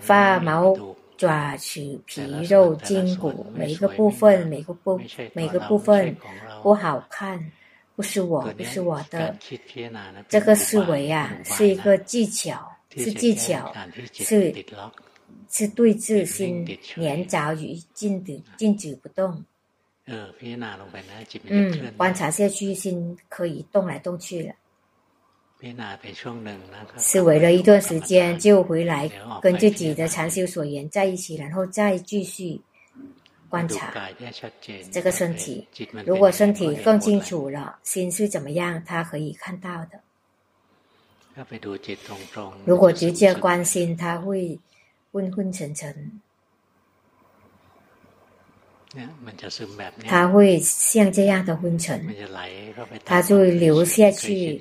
[0.00, 0.76] 发毛
[1.16, 5.00] 爪齿皮肉筋骨，每一个部分，每个部
[5.34, 6.16] 每个部分
[6.62, 7.52] 不好看，
[7.94, 9.36] 不是我，不是我的。
[10.28, 13.72] 这个思维啊，是一个技巧，是技巧，
[14.10, 14.52] 是
[15.48, 16.66] 是对治心
[16.96, 19.44] 黏着于静止静止不动。
[20.06, 20.32] 嗯，
[21.96, 24.54] 观察下去，心可以动来动去了。
[26.96, 29.08] 思维了一段时间，就回来
[29.40, 32.60] 跟自己的禅修所缘在一起，然后再继续
[33.48, 33.94] 观察
[34.90, 35.68] 这个身体。
[36.04, 40.00] 如果身体更清楚了，心是怎么样，他可以看到的。
[42.64, 44.58] 如果直接关心，他会
[45.12, 46.20] 昏昏沉沉。
[50.06, 52.06] 它会像这样的昏沉，
[53.06, 54.60] 它就会流下去，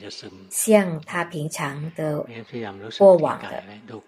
[0.49, 2.25] 像它平常的
[2.97, 3.61] 过往的，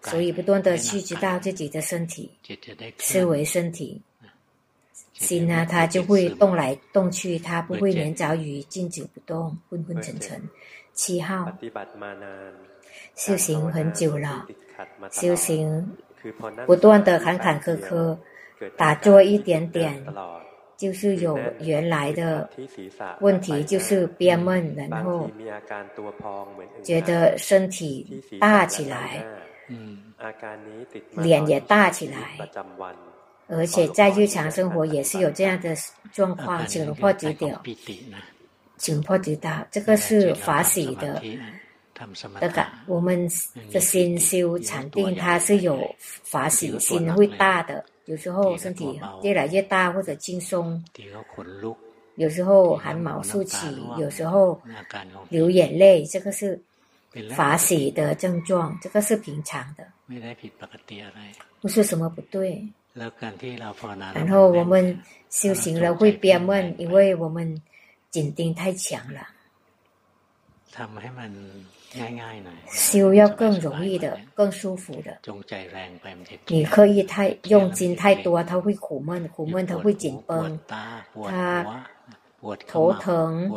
[0.04, 2.32] 所以不断的去知道自己的身体，
[3.00, 4.02] 思维身体，
[5.12, 10.42] 心呢，它就会动来动去，它不会连着于静止不动，昏昏沉沉。
[10.94, 11.52] 七号，
[13.16, 14.48] 修行很久了，
[15.12, 15.98] 修行
[16.66, 18.18] 不断的坎坎坷坷。
[18.78, 20.06] 打坐一点点，
[20.78, 22.50] 就是有原来的
[23.20, 25.30] 问题，就是憋闷，然后
[26.84, 29.24] 觉得身体大起来，
[29.70, 30.14] 嗯
[31.12, 32.38] 脸也大起来，
[33.48, 35.76] 而且在日常生活也是有这样的
[36.12, 37.62] 状况，请龙婆指导，
[38.78, 41.22] 请龙婆指导，这个是法喜的。
[42.42, 43.30] 的感，我们
[43.72, 47.86] 的心修禅定，它是有法喜，心会大的。
[48.06, 50.84] 有时候身体越来越大或者轻松，
[52.16, 53.66] 有时候汗毛竖起，
[53.98, 54.62] 有时候
[55.30, 56.62] 流眼泪，这个是
[57.36, 59.88] 法喜的症状，这个是平常的，
[61.62, 62.68] 不是什么不对。
[64.14, 65.00] 然后我们
[65.30, 67.60] 修行了会憋闷，因为我们
[68.12, 69.28] 紧盯太强了。
[72.72, 75.20] 修要更容易的，更舒服的。
[76.48, 80.60] 你刻意太用筋太多，他会苦闷，苦闷他会紧绷，
[81.30, 81.86] 他
[82.68, 83.48] 头疼，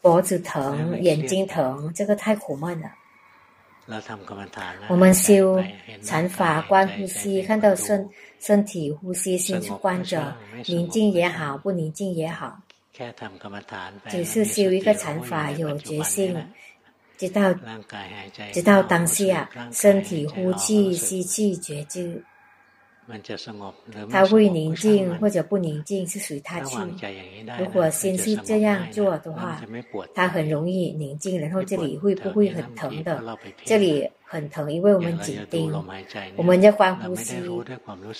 [0.00, 2.90] 脖子疼，眼睛疼，这个太苦闷了。
[4.88, 5.62] 我们修
[6.02, 8.08] 禅法观呼吸，看到身
[8.38, 10.34] 身体呼吸，心去观着，
[10.66, 12.58] 宁静也好，不宁静也好。
[14.08, 16.36] 只是修一个禅法，有决心，
[17.16, 17.54] 知道
[18.52, 22.22] 知道当下身体呼气吸气觉知，
[24.10, 26.76] 他会宁静或者不宁静是随他去。
[27.58, 29.60] 如果先是这样做的话，
[30.14, 33.22] 他很容易宁静，然后这里会不会很疼的？
[33.64, 35.72] 这里很疼，因为我们紧盯，
[36.36, 37.34] 我们在观呼吸，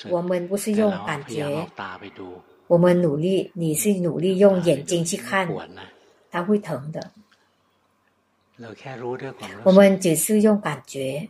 [0.08, 1.66] 我们不是用感觉。
[2.70, 5.48] 我们努力，你是努力用眼睛去看，
[6.30, 7.10] 它会疼的。
[9.64, 11.28] 我们只是用感觉，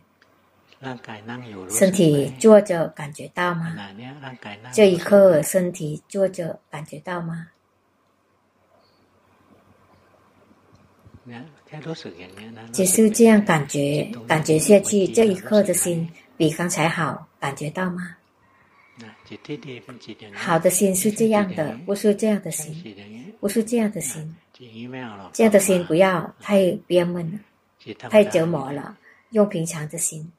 [1.67, 3.75] 身体坐着感觉到吗？
[4.71, 7.47] 这一刻身体坐着感觉到吗？
[12.71, 18.17] 只是这样感觉，感觉下去，这一刻的心比刚才好，感觉到吗？
[20.33, 24.35] 好的心是这样的，不是这样的心，不是这样的心，
[25.33, 27.39] 这样的心不要太憋闷了，
[28.09, 28.97] 太折磨了，
[29.31, 30.31] 用平常的心。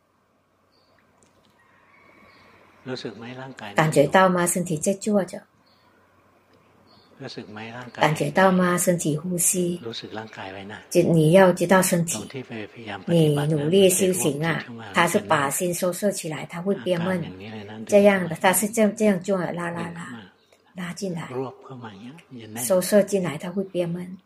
[3.75, 4.47] 感觉到吗？
[4.47, 5.41] 身体在坐着。
[7.93, 8.77] 感觉到吗？
[8.79, 9.81] 身体呼吸。
[10.91, 12.19] 就你要知道身体。
[13.07, 14.65] 你努力修行啊，
[14.95, 17.23] 他是把心收摄起来，他会憋闷。
[17.87, 20.31] 这样的，他是这样这样做，拉拉拉，
[20.75, 21.29] 拉进来，
[22.65, 24.19] 收摄进来，他会憋闷。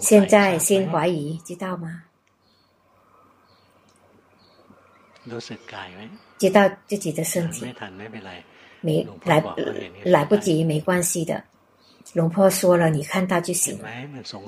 [0.00, 2.02] 现在心怀疑，知道吗？
[6.38, 7.66] 知道自己的身体。
[8.80, 9.42] 没来
[10.04, 11.42] 来不及，没关系的。
[12.14, 13.88] 龙婆说了，你看到就行了。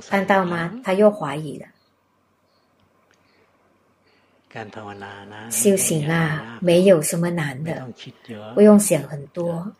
[0.08, 0.80] 看到吗？
[0.82, 1.66] 他又怀疑了。
[5.50, 7.88] 修行啊，没有什么难的，
[8.54, 9.72] 不用想很多。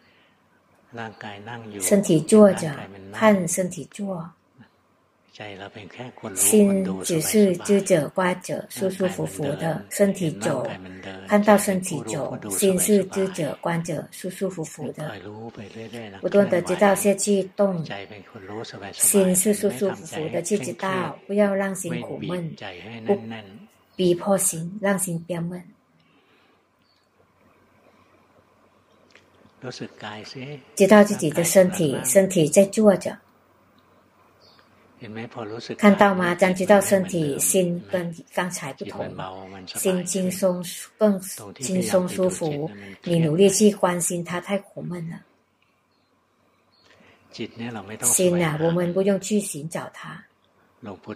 [1.80, 2.74] 身体坐着，
[3.12, 4.30] 看身体坐。
[6.35, 10.68] 心只是知者观者，舒舒服服的身体走，
[11.26, 15.11] 看到身体走，心是知者观者，舒舒服服的，
[16.20, 17.83] 不断的知道下去动，
[18.93, 22.55] 心是舒舒服服的去知道，不要让心苦闷，
[23.07, 23.18] 不
[23.97, 25.62] 逼迫心，让心变闷。
[30.76, 33.16] 知道自己的身体，身体在坐着。
[35.78, 36.34] 看到吗？
[36.34, 39.05] 将知道身体心跟刚才不同，
[39.66, 40.64] 心轻松
[40.96, 41.20] 更
[41.61, 42.70] 轻松舒服。
[43.03, 45.20] 你努力去关心它，太苦闷了。
[48.03, 50.22] 心啊，我们不用去寻找它。
[50.80, 51.14] 龙普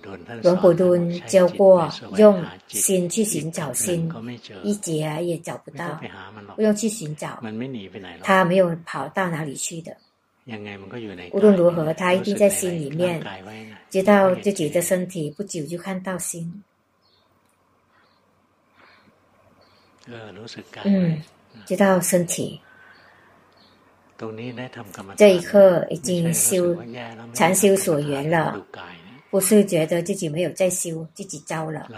[0.72, 4.10] 顿教过，用心去寻找心，
[4.62, 6.00] 一节也找不到，
[6.54, 7.42] 不用去寻找，
[8.22, 9.96] 它没有跑到哪里去的。
[11.32, 13.20] 无论如何，他一定在心里面，
[13.90, 16.62] 知道自己的身体，不久就看到心。
[20.84, 21.20] 嗯，
[21.66, 22.60] 知道身体。
[25.16, 26.74] 这一刻已经修
[27.34, 28.64] 禅修所缘了，
[29.30, 31.90] 不是觉得自己没有在修，自己糟了。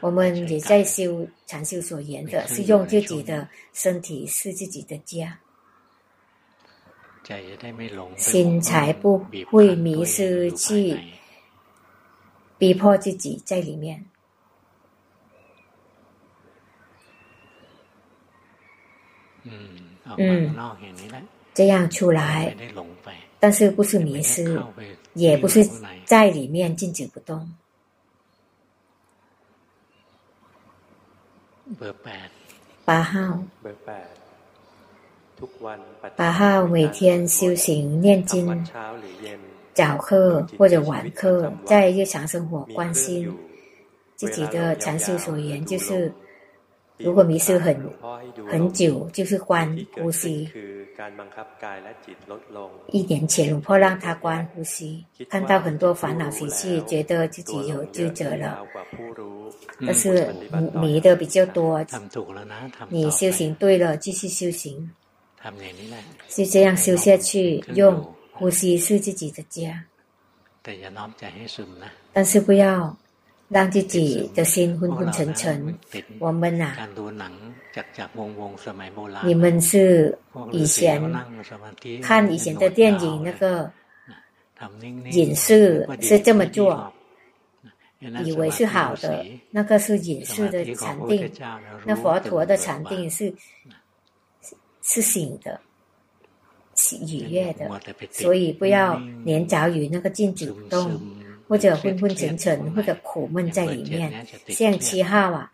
[0.00, 5.36] 我们也在修禅修所缘的，是用自己的身体是自己的家。
[8.16, 10.98] 心才不会迷失，去
[12.58, 14.04] 逼迫自己在里面。
[19.44, 20.54] 嗯，
[21.54, 22.54] 这样出来，
[23.38, 24.60] 但是不是迷失，
[25.14, 25.64] 也不是
[26.04, 27.52] 在里面静止不动。
[32.84, 33.02] 八。
[33.02, 33.42] 号，
[36.16, 38.66] 八号每天修行念经，
[39.74, 43.32] 早课或者晚课，在日常生活关心
[44.16, 46.12] 自己的禅修所言，就是。
[46.98, 47.76] 如果迷失很
[48.48, 50.48] 很久，就是观呼吸，
[52.88, 58.64] 一点钱，或让他观呼吸，看到很多烦恼习气，觉得自己有执着了，
[59.80, 60.32] 但是
[60.74, 61.84] 迷的比较多。
[62.88, 64.88] 你修行对了，继续修行，
[66.28, 69.84] 是这样修下去，用呼吸是自己的家，
[72.12, 72.96] 但是不要。
[73.52, 75.78] 让自己的心昏昏沉沉。
[76.18, 76.88] 我们呐、啊，
[79.22, 80.18] 你们是
[80.52, 81.12] 以前
[82.00, 83.70] 看以前的电影，那个
[85.10, 86.90] 影视是这么做，
[88.24, 91.30] 以为是好的，那个是影视的禅定。
[91.84, 93.34] 那佛陀的禅定是
[94.92, 95.60] 是醒的，
[96.76, 97.68] 是愉悦的，
[98.10, 101.00] 所以不要黏着于那个静止动。
[101.48, 105.52] 或者昏昏沉沉，或者苦闷在里面，像七号啊，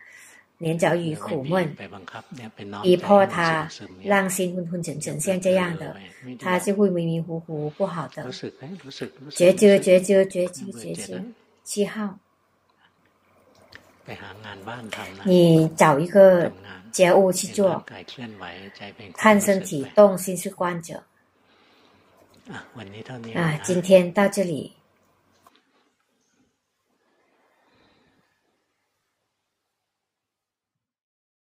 [0.58, 1.76] 黏着于苦闷，
[2.84, 3.68] 逼迫他
[4.04, 5.96] 让心昏昏沉沉，像这样的，
[6.38, 8.30] 他就会迷迷糊糊，不好的。
[9.30, 11.24] 觉知觉知觉知觉知，
[11.64, 12.16] 七号，
[15.24, 16.52] 你找一个
[16.92, 17.84] 家务去做，
[19.14, 21.02] 看身体动，心是观者。
[23.34, 24.77] 啊，今天到这里。